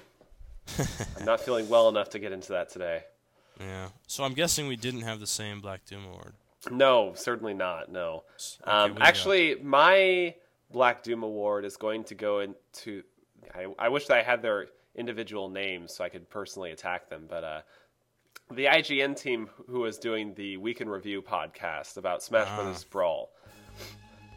I'm 1.18 1.24
not 1.24 1.40
feeling 1.40 1.68
well 1.68 1.88
enough 1.88 2.11
to 2.11 2.18
get 2.18 2.33
into 2.33 2.52
that 2.52 2.68
today. 2.70 3.02
Yeah. 3.61 3.88
So 4.07 4.24
I'm 4.24 4.35
guessing 4.35 4.68
we 4.68 4.76
didn't 4.76 5.02
have 5.02 5.20
the 5.20 5.26
same 5.26 5.61
Black 5.61 5.85
Doom 5.85 6.04
award. 6.07 6.35
No, 6.70 7.12
certainly 7.14 7.54
not. 7.54 7.90
No. 7.90 8.24
Okay, 8.62 8.70
Um, 8.70 8.98
actually, 9.00 9.57
my 9.62 10.35
Black 10.72 11.02
Doom 11.02 11.22
award 11.22 11.64
is 11.64 11.76
going 11.76 12.04
to 12.04 12.14
go 12.14 12.40
into. 12.40 13.02
I, 13.54 13.66
I 13.78 13.88
wish 13.88 14.07
that 14.07 14.18
I 14.18 14.22
had 14.22 14.42
their 14.42 14.66
individual 14.94 15.48
names 15.48 15.94
so 15.94 16.04
I 16.04 16.09
could 16.09 16.28
personally 16.28 16.70
attack 16.72 17.09
them, 17.09 17.26
but 17.28 17.44
uh, 17.44 17.61
the 18.50 18.64
IGN 18.66 19.16
team 19.18 19.48
who 19.68 19.81
was 19.81 19.98
doing 19.98 20.35
the 20.35 20.57
Week 20.57 20.81
in 20.81 20.88
Review 20.88 21.22
podcast 21.22 21.96
about 21.96 22.22
Smash 22.22 22.48
Ah. 22.50 22.57
Brothers 22.57 22.85
Brawl. 22.85 23.31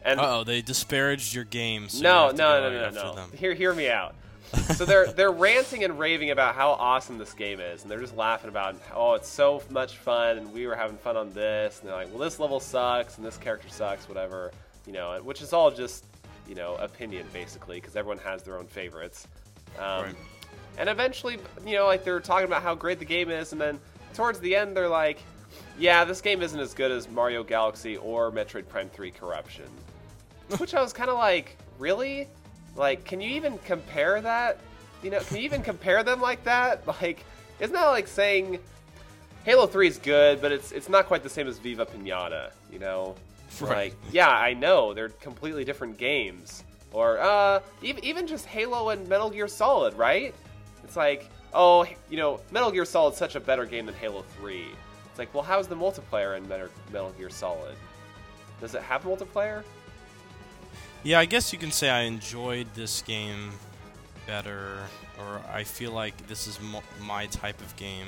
And 0.04 0.18
Uh 0.18 0.38
oh, 0.38 0.44
they 0.44 0.62
disparaged 0.62 1.34
your 1.34 1.44
game. 1.44 1.88
So 1.88 1.98
you 1.98 2.02
no, 2.04 2.30
no, 2.30 2.70
no, 2.70 2.90
no, 2.90 3.14
no. 3.14 3.22
Hear, 3.36 3.54
hear 3.54 3.72
me 3.74 3.88
out. 3.90 4.14
so 4.74 4.84
they're 4.84 5.06
they're 5.12 5.30
ranting 5.32 5.84
and 5.84 5.98
raving 5.98 6.30
about 6.30 6.54
how 6.54 6.72
awesome 6.72 7.16
this 7.18 7.32
game 7.32 7.58
is, 7.60 7.82
and 7.82 7.90
they're 7.90 8.00
just 8.00 8.16
laughing 8.16 8.48
about, 8.48 8.76
oh, 8.94 9.14
it's 9.14 9.28
so 9.28 9.62
much 9.70 9.96
fun, 9.96 10.38
and 10.38 10.52
we 10.52 10.66
were 10.66 10.74
having 10.74 10.96
fun 10.98 11.16
on 11.16 11.32
this, 11.32 11.80
and 11.80 11.88
they're 11.88 11.96
like, 11.96 12.10
well, 12.10 12.18
this 12.18 12.38
level 12.38 12.60
sucks, 12.60 13.16
and 13.16 13.26
this 13.26 13.36
character 13.38 13.68
sucks, 13.68 14.08
whatever, 14.08 14.52
you 14.86 14.92
know, 14.92 15.18
which 15.22 15.40
is 15.40 15.52
all 15.52 15.70
just, 15.70 16.04
you 16.48 16.54
know, 16.54 16.74
opinion 16.76 17.26
basically, 17.32 17.80
because 17.80 17.96
everyone 17.96 18.18
has 18.18 18.42
their 18.42 18.58
own 18.58 18.66
favorites. 18.66 19.26
Um, 19.78 20.04
Right. 20.04 20.14
And 20.78 20.88
eventually, 20.88 21.38
you 21.66 21.74
know, 21.74 21.86
like 21.86 22.02
they're 22.02 22.20
talking 22.20 22.46
about 22.46 22.62
how 22.62 22.74
great 22.74 22.98
the 22.98 23.04
game 23.04 23.30
is, 23.30 23.52
and 23.52 23.60
then 23.60 23.78
towards 24.14 24.40
the 24.40 24.56
end, 24.56 24.76
they're 24.76 24.88
like, 24.88 25.18
yeah, 25.78 26.04
this 26.04 26.20
game 26.20 26.42
isn't 26.42 26.58
as 26.58 26.74
good 26.74 26.90
as 26.90 27.08
Mario 27.10 27.42
Galaxy 27.42 27.96
or 27.98 28.30
Metroid 28.30 28.68
Prime 28.68 28.88
3 28.88 29.10
Corruption. 29.10 29.66
Which 30.58 30.74
I 30.74 30.82
was 30.82 30.92
kind 30.92 31.10
of 31.10 31.16
like, 31.16 31.56
really? 31.78 32.28
Like, 32.76 33.04
can 33.04 33.20
you 33.20 33.30
even 33.30 33.58
compare 33.58 34.20
that? 34.20 34.58
You 35.02 35.10
know, 35.10 35.20
can 35.20 35.38
you 35.38 35.42
even 35.42 35.62
compare 35.62 36.02
them 36.02 36.20
like 36.20 36.44
that? 36.44 36.84
Like, 37.02 37.24
isn't 37.60 37.74
that 37.74 37.88
like 37.88 38.08
saying 38.08 38.58
Halo 39.44 39.66
3 39.66 39.88
is 39.88 39.98
good, 39.98 40.40
but 40.40 40.52
it's 40.52 40.72
it's 40.72 40.88
not 40.88 41.06
quite 41.06 41.22
the 41.22 41.28
same 41.28 41.46
as 41.48 41.58
Viva 41.58 41.86
Pinata, 41.86 42.50
you 42.72 42.78
know? 42.78 43.14
Right. 43.60 43.92
Like, 43.92 43.96
yeah, 44.12 44.28
I 44.30 44.54
know, 44.54 44.94
they're 44.94 45.10
completely 45.10 45.64
different 45.64 45.98
games. 45.98 46.64
Or, 46.92 47.18
uh, 47.18 47.60
even, 47.82 48.04
even 48.04 48.26
just 48.26 48.46
Halo 48.46 48.90
and 48.90 49.08
Metal 49.08 49.30
Gear 49.30 49.48
Solid, 49.48 49.94
right? 49.94 50.34
It's 50.84 50.96
like, 50.96 51.28
oh, 51.54 51.86
you 52.10 52.16
know, 52.16 52.40
Metal 52.50 52.70
Gear 52.70 52.84
Solid's 52.84 53.16
such 53.16 53.34
a 53.34 53.40
better 53.40 53.64
game 53.64 53.86
than 53.86 53.94
Halo 53.94 54.22
3. 54.38 54.66
It's 55.06 55.18
like, 55.18 55.32
well, 55.34 55.42
how's 55.42 55.68
the 55.68 55.76
multiplayer 55.76 56.36
in 56.36 56.48
Metal 56.48 56.68
Metal 56.92 57.10
Gear 57.12 57.30
Solid? 57.30 57.76
Does 58.60 58.74
it 58.74 58.82
have 58.82 59.04
multiplayer? 59.04 59.62
Yeah, 61.04 61.18
I 61.18 61.24
guess 61.24 61.52
you 61.52 61.58
can 61.58 61.70
say 61.72 61.90
I 61.90 62.02
enjoyed 62.02 62.66
this 62.74 63.02
game 63.02 63.50
better, 64.26 64.76
or 65.18 65.40
I 65.52 65.64
feel 65.64 65.90
like 65.92 66.26
this 66.28 66.46
is 66.46 66.60
mo- 66.60 66.82
my 67.00 67.26
type 67.26 67.60
of 67.60 67.74
game. 67.76 68.06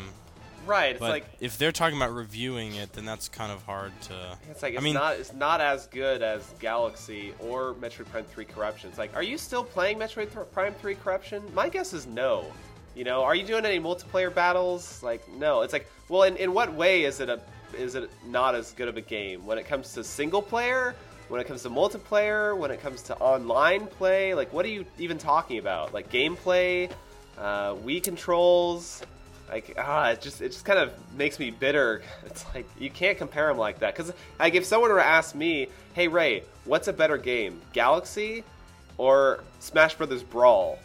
Right. 0.64 0.92
It's 0.92 1.00
But 1.00 1.10
like 1.10 1.26
if 1.40 1.58
they're 1.58 1.72
talking 1.72 1.96
about 1.98 2.14
reviewing 2.14 2.76
it, 2.76 2.92
then 2.92 3.04
that's 3.04 3.28
kind 3.28 3.52
of 3.52 3.62
hard 3.64 3.92
to. 4.02 4.38
it's 4.50 4.62
like 4.62 4.78
I 4.78 4.80
mean- 4.80 4.94
not 4.94 5.16
it's 5.16 5.34
not 5.34 5.60
as 5.60 5.86
good 5.88 6.22
as 6.22 6.54
Galaxy 6.58 7.34
or 7.40 7.74
Metroid 7.74 8.06
Prime 8.10 8.24
3 8.24 8.44
Corruption. 8.46 8.88
It's 8.88 8.98
like, 8.98 9.14
are 9.14 9.22
you 9.22 9.36
still 9.36 9.64
playing 9.64 9.98
Metroid 9.98 10.32
Th- 10.32 10.46
Prime 10.52 10.72
3 10.74 10.94
Corruption? 10.94 11.42
My 11.52 11.68
guess 11.68 11.92
is 11.92 12.06
no. 12.06 12.46
You 12.94 13.04
know, 13.04 13.22
are 13.24 13.34
you 13.34 13.44
doing 13.44 13.66
any 13.66 13.80
multiplayer 13.80 14.32
battles? 14.32 15.02
Like, 15.02 15.28
no. 15.32 15.62
It's 15.62 15.72
like, 15.72 15.86
well, 16.08 16.22
in, 16.22 16.36
in 16.36 16.54
what 16.54 16.72
way 16.72 17.04
is 17.04 17.18
it 17.20 17.28
a 17.28 17.40
is 17.76 17.96
it 17.96 18.08
not 18.26 18.54
as 18.54 18.70
good 18.72 18.86
of 18.86 18.96
a 18.96 19.00
game 19.00 19.44
when 19.44 19.58
it 19.58 19.66
comes 19.66 19.92
to 19.94 20.04
single 20.04 20.40
player? 20.40 20.94
When 21.28 21.40
it 21.40 21.46
comes 21.46 21.62
to 21.62 21.70
multiplayer? 21.70 22.56
When 22.56 22.70
it 22.70 22.80
comes 22.80 23.02
to 23.04 23.16
online 23.16 23.86
play? 23.86 24.34
Like, 24.34 24.52
what 24.52 24.64
are 24.64 24.68
you 24.68 24.84
even 24.98 25.18
talking 25.18 25.58
about? 25.58 25.94
Like 25.94 26.10
gameplay, 26.10 26.90
uh, 27.38 27.74
Wii 27.74 28.02
controls? 28.02 29.02
Like 29.48 29.74
ah, 29.78 30.10
it 30.10 30.20
just 30.20 30.40
it 30.40 30.52
just 30.52 30.64
kind 30.64 30.78
of 30.78 30.92
makes 31.16 31.38
me 31.38 31.50
bitter. 31.50 32.02
It's 32.26 32.44
like 32.54 32.66
you 32.78 32.90
can't 32.90 33.16
compare 33.18 33.48
them 33.48 33.58
like 33.58 33.80
that 33.80 33.94
because 33.94 34.12
like 34.38 34.54
if 34.54 34.64
someone 34.64 34.90
were 34.90 34.98
to 34.98 35.04
ask 35.04 35.34
me, 35.34 35.68
"Hey 35.92 36.08
Ray, 36.08 36.42
what's 36.64 36.88
a 36.88 36.92
better 36.92 37.18
game, 37.18 37.60
Galaxy 37.72 38.42
or 38.96 39.44
Smash 39.60 39.94
Brothers 39.94 40.22
Brawl?" 40.22 40.78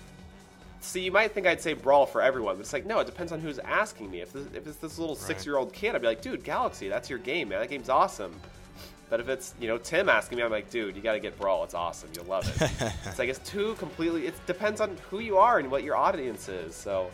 See, 0.82 1.02
you 1.02 1.12
might 1.12 1.34
think 1.34 1.48
I'd 1.48 1.62
say 1.62 1.74
Brawl 1.74 2.06
for 2.06 2.22
everyone, 2.22 2.56
but 2.56 2.62
it's 2.62 2.74
like 2.74 2.86
no, 2.86 3.00
it 3.00 3.06
depends 3.06 3.32
on 3.32 3.40
who's 3.40 3.60
asking 3.60 4.12
me. 4.12 4.22
If 4.22 4.34
this, 4.34 4.46
if 4.54 4.68
it's 4.68 4.78
this 4.78 5.00
little 5.00 5.16
six-year-old 5.16 5.74
kid, 5.74 5.96
I'd 5.96 6.02
be 6.02 6.08
like, 6.08 6.22
"Dude, 6.22 6.44
Galaxy, 6.44 6.90
that's 6.90 7.10
your 7.10 7.20
game, 7.20 7.50
man. 7.50 7.62
That 7.62 7.70
game's 7.70 7.90
awesome." 7.90 8.36
But 9.10 9.20
if 9.20 9.30
it's 9.30 9.54
you 9.60 9.68
know 9.68 9.78
Tim 9.78 10.08
asking 10.10 10.38
me, 10.38 10.44
I'm 10.44 10.52
like, 10.52 10.70
"Dude, 10.70 10.96
you 10.96 11.02
got 11.02 11.14
to 11.14 11.20
get 11.20 11.38
Brawl. 11.40 11.64
It's 11.64 11.74
awesome. 11.74 12.10
You'll 12.16 12.26
love 12.26 12.48
it." 12.48 12.94
it's 13.06 13.20
like 13.20 13.30
it's 13.30 13.50
two 13.50 13.74
completely. 13.76 14.28
It 14.28 14.36
depends 14.46 14.82
on 14.82 14.98
who 15.10 15.20
you 15.20 15.38
are 15.38 15.60
and 15.60 15.72
what 15.72 15.84
your 15.84 15.96
audience 15.96 16.48
is. 16.48 16.76
So 16.76 17.10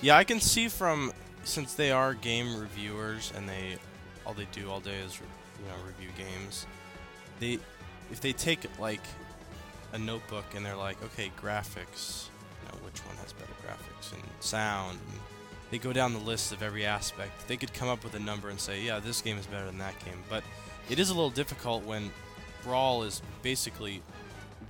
Yeah, 0.00 0.16
I 0.16 0.24
can 0.24 0.40
see 0.40 0.68
from 0.68 1.12
since 1.44 1.74
they 1.74 1.90
are 1.90 2.14
game 2.14 2.56
reviewers 2.56 3.32
and 3.36 3.48
they 3.48 3.76
all 4.24 4.34
they 4.34 4.46
do 4.52 4.70
all 4.70 4.80
day 4.80 4.98
is 5.04 5.18
you 5.18 5.68
know 5.68 5.74
review 5.86 6.10
games. 6.16 6.66
They 7.40 7.58
if 8.10 8.20
they 8.20 8.32
take 8.32 8.60
like 8.78 9.00
a 9.92 9.98
notebook 9.98 10.44
and 10.54 10.64
they're 10.64 10.76
like, 10.76 11.02
okay, 11.02 11.30
graphics, 11.40 12.28
you 12.62 12.68
know, 12.68 12.84
which 12.84 12.98
one 13.00 13.16
has 13.16 13.32
better 13.32 13.52
graphics 13.66 14.12
and 14.12 14.22
sound, 14.40 14.98
and 15.10 15.20
they 15.70 15.78
go 15.78 15.92
down 15.92 16.12
the 16.12 16.18
list 16.18 16.52
of 16.52 16.62
every 16.62 16.84
aspect. 16.84 17.46
They 17.48 17.56
could 17.56 17.72
come 17.74 17.88
up 17.88 18.04
with 18.04 18.14
a 18.14 18.18
number 18.18 18.48
and 18.48 18.58
say, 18.58 18.82
yeah, 18.82 19.00
this 19.00 19.20
game 19.20 19.38
is 19.38 19.46
better 19.46 19.66
than 19.66 19.78
that 19.78 19.98
game. 20.04 20.18
But 20.28 20.44
it 20.92 20.98
is 20.98 21.10
a 21.10 21.14
little 21.14 21.30
difficult 21.30 21.84
when 21.84 22.10
Brawl 22.62 23.02
is 23.02 23.22
basically, 23.42 24.02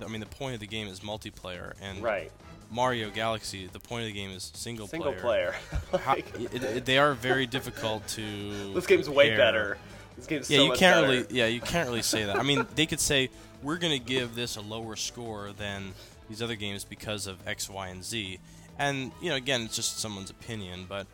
I 0.03 0.07
mean, 0.07 0.21
the 0.21 0.25
point 0.25 0.53
of 0.55 0.59
the 0.61 0.67
game 0.67 0.87
is 0.87 1.01
multiplayer, 1.01 1.73
and 1.81 2.01
Right. 2.01 2.31
Mario 2.71 3.09
Galaxy, 3.11 3.67
the 3.67 3.79
point 3.79 4.01
of 4.03 4.07
the 4.07 4.13
game 4.13 4.31
is 4.31 4.51
single, 4.55 4.87
player. 4.87 5.01
Single 5.03 5.21
player. 5.21 5.55
How- 6.03 6.13
it, 6.15 6.63
it- 6.63 6.85
they 6.85 6.97
are 6.97 7.13
very 7.13 7.45
difficult 7.45 8.07
to. 8.09 8.73
this 8.73 8.87
game's 8.87 9.09
way 9.09 9.35
better. 9.35 9.77
This 10.17 10.25
game's 10.27 10.49
Yeah, 10.49 10.57
so 10.57 10.63
you 10.63 10.69
much 10.69 10.79
can't 10.79 10.95
better. 11.05 11.07
really. 11.21 11.25
Yeah, 11.29 11.47
you 11.47 11.59
can't 11.61 11.87
really 11.89 12.01
say 12.01 12.23
that. 12.25 12.37
I 12.37 12.43
mean, 12.43 12.65
they 12.75 12.85
could 12.85 12.99
say 12.99 13.29
we're 13.61 13.77
going 13.77 13.93
to 13.99 14.03
give 14.03 14.33
this 14.35 14.55
a 14.55 14.61
lower 14.61 14.95
score 14.95 15.51
than 15.57 15.93
these 16.29 16.41
other 16.41 16.55
games 16.55 16.83
because 16.83 17.27
of 17.27 17.45
X, 17.47 17.69
Y, 17.69 17.87
and 17.89 18.03
Z. 18.03 18.39
And 18.79 19.11
you 19.21 19.29
know, 19.29 19.35
again, 19.35 19.61
it's 19.63 19.75
just 19.75 19.99
someone's 19.99 20.29
opinion, 20.31 20.85
but 20.89 21.05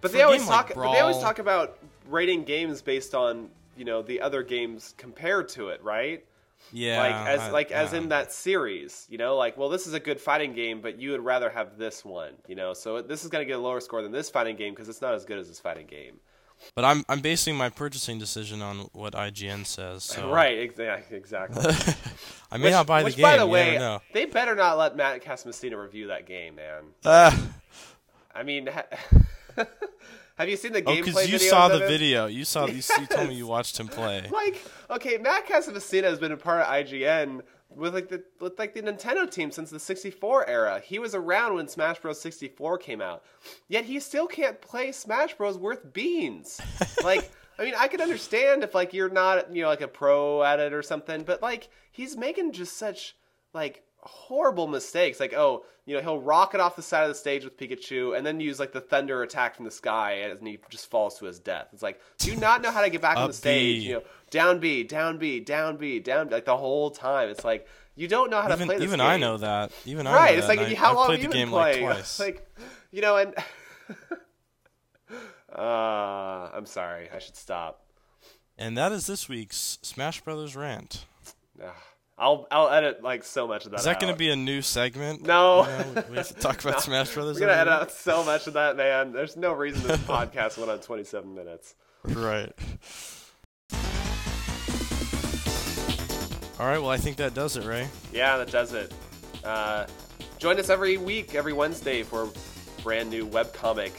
But 0.00 0.12
they 0.12 0.22
always 0.22 0.40
game 0.42 0.48
like 0.50 0.68
talk. 0.68 0.76
but 0.76 0.92
they 0.92 1.00
always 1.00 1.18
talk 1.18 1.38
about 1.40 1.78
rating 2.08 2.44
games 2.44 2.80
based 2.80 3.14
on 3.14 3.50
you 3.76 3.84
know 3.84 4.02
the 4.02 4.20
other 4.20 4.42
games 4.42 4.94
compared 4.96 5.48
to 5.50 5.68
it, 5.68 5.82
right? 5.82 6.24
yeah, 6.72 6.98
like 6.98 7.28
as 7.28 7.40
I- 7.40 7.50
like 7.50 7.70
as 7.70 7.92
in 7.92 8.08
that 8.08 8.32
series, 8.32 9.06
you 9.10 9.18
know, 9.18 9.36
like 9.36 9.56
well, 9.58 9.68
this 9.68 9.86
is 9.86 9.92
a 9.94 10.00
good 10.00 10.20
fighting 10.20 10.52
game, 10.54 10.80
but 10.80 10.98
you 10.98 11.10
would 11.12 11.24
rather 11.24 11.50
have 11.50 11.76
this 11.78 12.04
one, 12.04 12.32
you 12.48 12.54
know. 12.56 12.72
So 12.72 13.02
this 13.02 13.24
is 13.24 13.30
going 13.30 13.42
to 13.42 13.46
get 13.46 13.58
a 13.58 13.62
lower 13.62 13.80
score 13.80 14.02
than 14.02 14.10
this 14.12 14.30
fighting 14.30 14.56
game 14.56 14.72
because 14.72 14.88
it's 14.88 15.02
not 15.02 15.14
as 15.14 15.24
good 15.24 15.38
as 15.38 15.48
this 15.48 15.60
fighting 15.60 15.86
game. 15.86 16.16
But 16.74 16.86
I'm 16.86 17.04
I'm 17.10 17.20
basing 17.20 17.54
my 17.56 17.68
purchasing 17.68 18.18
decision 18.18 18.62
on 18.62 18.88
what 18.94 19.12
IGN 19.12 19.66
says. 19.66 20.04
So 20.04 20.30
Right? 20.32 20.58
ex- 20.78 21.10
Exactly. 21.10 21.62
I 22.50 22.56
may 22.56 22.64
which, 22.64 22.72
not 22.72 22.86
buy 22.86 23.00
the 23.00 23.04
which, 23.04 23.16
game. 23.16 23.22
by 23.22 23.36
the 23.36 23.46
way, 23.46 23.98
they 24.14 24.24
better 24.24 24.54
not 24.54 24.78
let 24.78 24.96
Matt 24.96 25.22
Casamassina 25.22 25.80
review 25.80 26.06
that 26.08 26.26
game, 26.26 26.54
man. 26.54 26.84
Ah. 27.04 27.38
I 28.34 28.42
mean, 28.42 28.68
ha- 28.68 28.86
have 30.36 30.48
you 30.48 30.56
seen 30.56 30.72
the 30.72 30.82
oh, 30.84 30.90
gameplay 30.90 31.04
because 31.04 31.30
you 31.30 31.38
saw 31.38 31.68
the 31.68 31.84
it? 31.84 31.88
video. 31.88 32.26
You 32.26 32.44
saw. 32.44 32.66
You, 32.66 32.74
you 32.76 33.06
told 33.10 33.28
me 33.28 33.34
you 33.34 33.46
watched 33.46 33.78
him 33.78 33.88
play. 33.88 34.28
like 34.30 34.62
okay 34.90 35.18
matt 35.18 35.46
casamassina 35.46 36.04
has 36.04 36.18
been 36.18 36.32
a 36.32 36.36
part 36.36 36.60
of 36.60 36.66
ign 36.66 37.40
with 37.70 37.94
like 37.94 38.08
the 38.08 38.22
with 38.40 38.58
like 38.58 38.74
the 38.74 38.82
nintendo 38.82 39.30
team 39.30 39.50
since 39.50 39.70
the 39.70 39.78
64 39.78 40.48
era 40.48 40.80
he 40.80 40.98
was 40.98 41.14
around 41.14 41.54
when 41.54 41.68
smash 41.68 41.98
bros 41.98 42.20
64 42.20 42.78
came 42.78 43.00
out 43.00 43.24
yet 43.68 43.84
he 43.84 44.00
still 44.00 44.26
can't 44.26 44.60
play 44.60 44.92
smash 44.92 45.34
bros 45.34 45.58
worth 45.58 45.92
beans 45.92 46.60
like 47.04 47.30
i 47.58 47.64
mean 47.64 47.74
i 47.78 47.88
can 47.88 48.00
understand 48.00 48.62
if 48.62 48.74
like 48.74 48.92
you're 48.94 49.10
not 49.10 49.54
you 49.54 49.62
know 49.62 49.68
like 49.68 49.80
a 49.80 49.88
pro 49.88 50.42
at 50.42 50.60
it 50.60 50.72
or 50.72 50.82
something 50.82 51.22
but 51.22 51.42
like 51.42 51.68
he's 51.90 52.16
making 52.16 52.52
just 52.52 52.76
such 52.76 53.16
like 53.52 53.82
horrible 54.06 54.66
mistakes 54.66 55.20
like 55.20 55.34
oh 55.34 55.64
you 55.84 55.94
know 55.94 56.00
he'll 56.02 56.20
rocket 56.20 56.60
off 56.60 56.74
the 56.76 56.82
side 56.82 57.02
of 57.02 57.08
the 57.08 57.14
stage 57.14 57.44
with 57.44 57.56
pikachu 57.56 58.16
and 58.16 58.24
then 58.26 58.40
use 58.40 58.58
like 58.58 58.72
the 58.72 58.80
thunder 58.80 59.22
attack 59.22 59.54
from 59.56 59.64
the 59.64 59.70
sky 59.70 60.12
and 60.12 60.46
he 60.46 60.58
just 60.70 60.90
falls 60.90 61.18
to 61.18 61.24
his 61.26 61.38
death 61.38 61.68
it's 61.72 61.82
like 61.82 62.00
do 62.18 62.30
you 62.30 62.36
not 62.38 62.62
know 62.62 62.70
how 62.70 62.80
to 62.82 62.90
get 62.90 63.00
back 63.02 63.16
on 63.16 63.28
the 63.28 63.34
stage 63.34 63.82
B. 63.82 63.88
you 63.88 63.94
know 63.94 64.02
down 64.30 64.58
B, 64.58 64.82
down 64.82 65.18
B, 65.18 65.38
down 65.40 65.76
B, 65.76 66.00
down 66.00 66.30
like 66.30 66.44
the 66.46 66.56
whole 66.56 66.90
time. 66.90 67.28
It's 67.28 67.44
like 67.44 67.66
you 67.94 68.08
don't 68.08 68.28
know 68.30 68.40
how 68.42 68.48
to 68.48 68.54
Even 68.54 68.66
play 68.66 68.76
this 68.76 68.84
even 68.84 68.98
game. 68.98 69.06
I 69.06 69.16
know 69.18 69.36
that. 69.38 69.70
Even 69.84 70.06
I 70.06 70.14
Right? 70.14 70.32
know 70.32 70.38
It's 70.38 70.46
that, 70.48 70.56
like 70.56 70.68
I, 70.72 70.74
how 70.74 70.90
I've 70.90 70.96
long 70.96 71.10
have 71.12 71.22
you 71.22 71.28
been 71.28 71.48
playing? 71.48 71.84
like 71.84 71.94
twice. 71.96 72.18
Like 72.26 72.50
you 72.90 73.02
know, 73.02 73.16
and 73.16 73.34
uh, 75.56 76.50
I'm 76.52 76.66
sorry, 76.66 77.08
I 77.14 77.18
should 77.18 77.36
stop. 77.36 77.82
and 78.58 78.76
that 78.76 78.92
is 78.92 79.06
this 79.06 79.28
week's 79.28 79.78
Smash 79.82 80.20
Brothers 80.22 80.56
rant. 80.56 81.04
I'll 82.18 82.46
I'll 82.50 82.70
edit 82.70 83.02
like 83.02 83.24
so 83.24 83.46
much 83.46 83.66
of 83.66 83.72
that. 83.72 83.80
Is 83.80 83.84
that 83.84 84.00
going 84.00 84.12
to 84.12 84.18
be 84.18 84.30
a 84.30 84.36
new 84.36 84.62
segment? 84.62 85.22
No. 85.22 85.64
You 85.66 85.94
know, 85.94 86.04
we 86.10 86.16
have 86.16 86.28
to 86.28 86.34
talk 86.34 86.60
about 86.62 86.74
No. 86.74 86.80
Smash 86.80 87.12
Brothers. 87.14 87.34
We're 87.38 87.46
gonna 87.46 87.60
edit 87.60 87.72
out 87.72 87.90
so 87.92 88.24
much 88.24 88.46
of 88.46 88.54
that, 88.54 88.76
man. 88.76 89.12
There's 89.12 89.36
no 89.36 89.52
reason 89.52 89.86
this 89.86 90.00
podcast 90.02 90.56
went 90.56 90.70
on 90.70 90.78
27 90.80 91.34
minutes. 91.34 91.74
Right. 92.04 92.52
All 96.58 96.66
right. 96.66 96.78
Well, 96.78 96.88
I 96.90 96.96
think 96.96 97.18
that 97.18 97.34
does 97.34 97.56
it, 97.58 97.64
Ray. 97.64 97.86
Yeah, 98.14 98.38
that 98.38 98.50
does 98.50 98.72
it. 98.72 98.94
Uh, 99.44 99.86
join 100.38 100.58
us 100.58 100.70
every 100.70 100.96
week, 100.96 101.34
every 101.34 101.52
Wednesday 101.52 102.02
for 102.02 102.24
a 102.24 102.82
brand 102.82 103.10
new 103.10 103.26
webcomic 103.28 103.92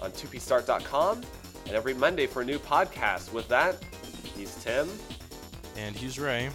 on 0.00 0.12
2pstart.com 0.12 1.22
and 1.66 1.74
every 1.74 1.94
Monday 1.94 2.26
for 2.28 2.42
a 2.42 2.44
new 2.44 2.58
podcast. 2.60 3.32
With 3.32 3.48
that, 3.48 3.76
he's 4.36 4.54
Tim, 4.62 4.88
And 5.76 5.96
he's 5.96 6.20
Ray. 6.20 6.50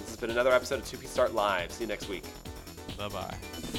This 0.00 0.08
has 0.08 0.16
been 0.16 0.30
another 0.30 0.52
episode 0.52 0.80
of 0.80 0.84
2P 0.84 1.06
Start 1.06 1.34
Live. 1.34 1.72
See 1.72 1.84
you 1.84 1.88
next 1.88 2.08
week. 2.08 2.24
Bye 2.96 3.08
bye. 3.08 3.77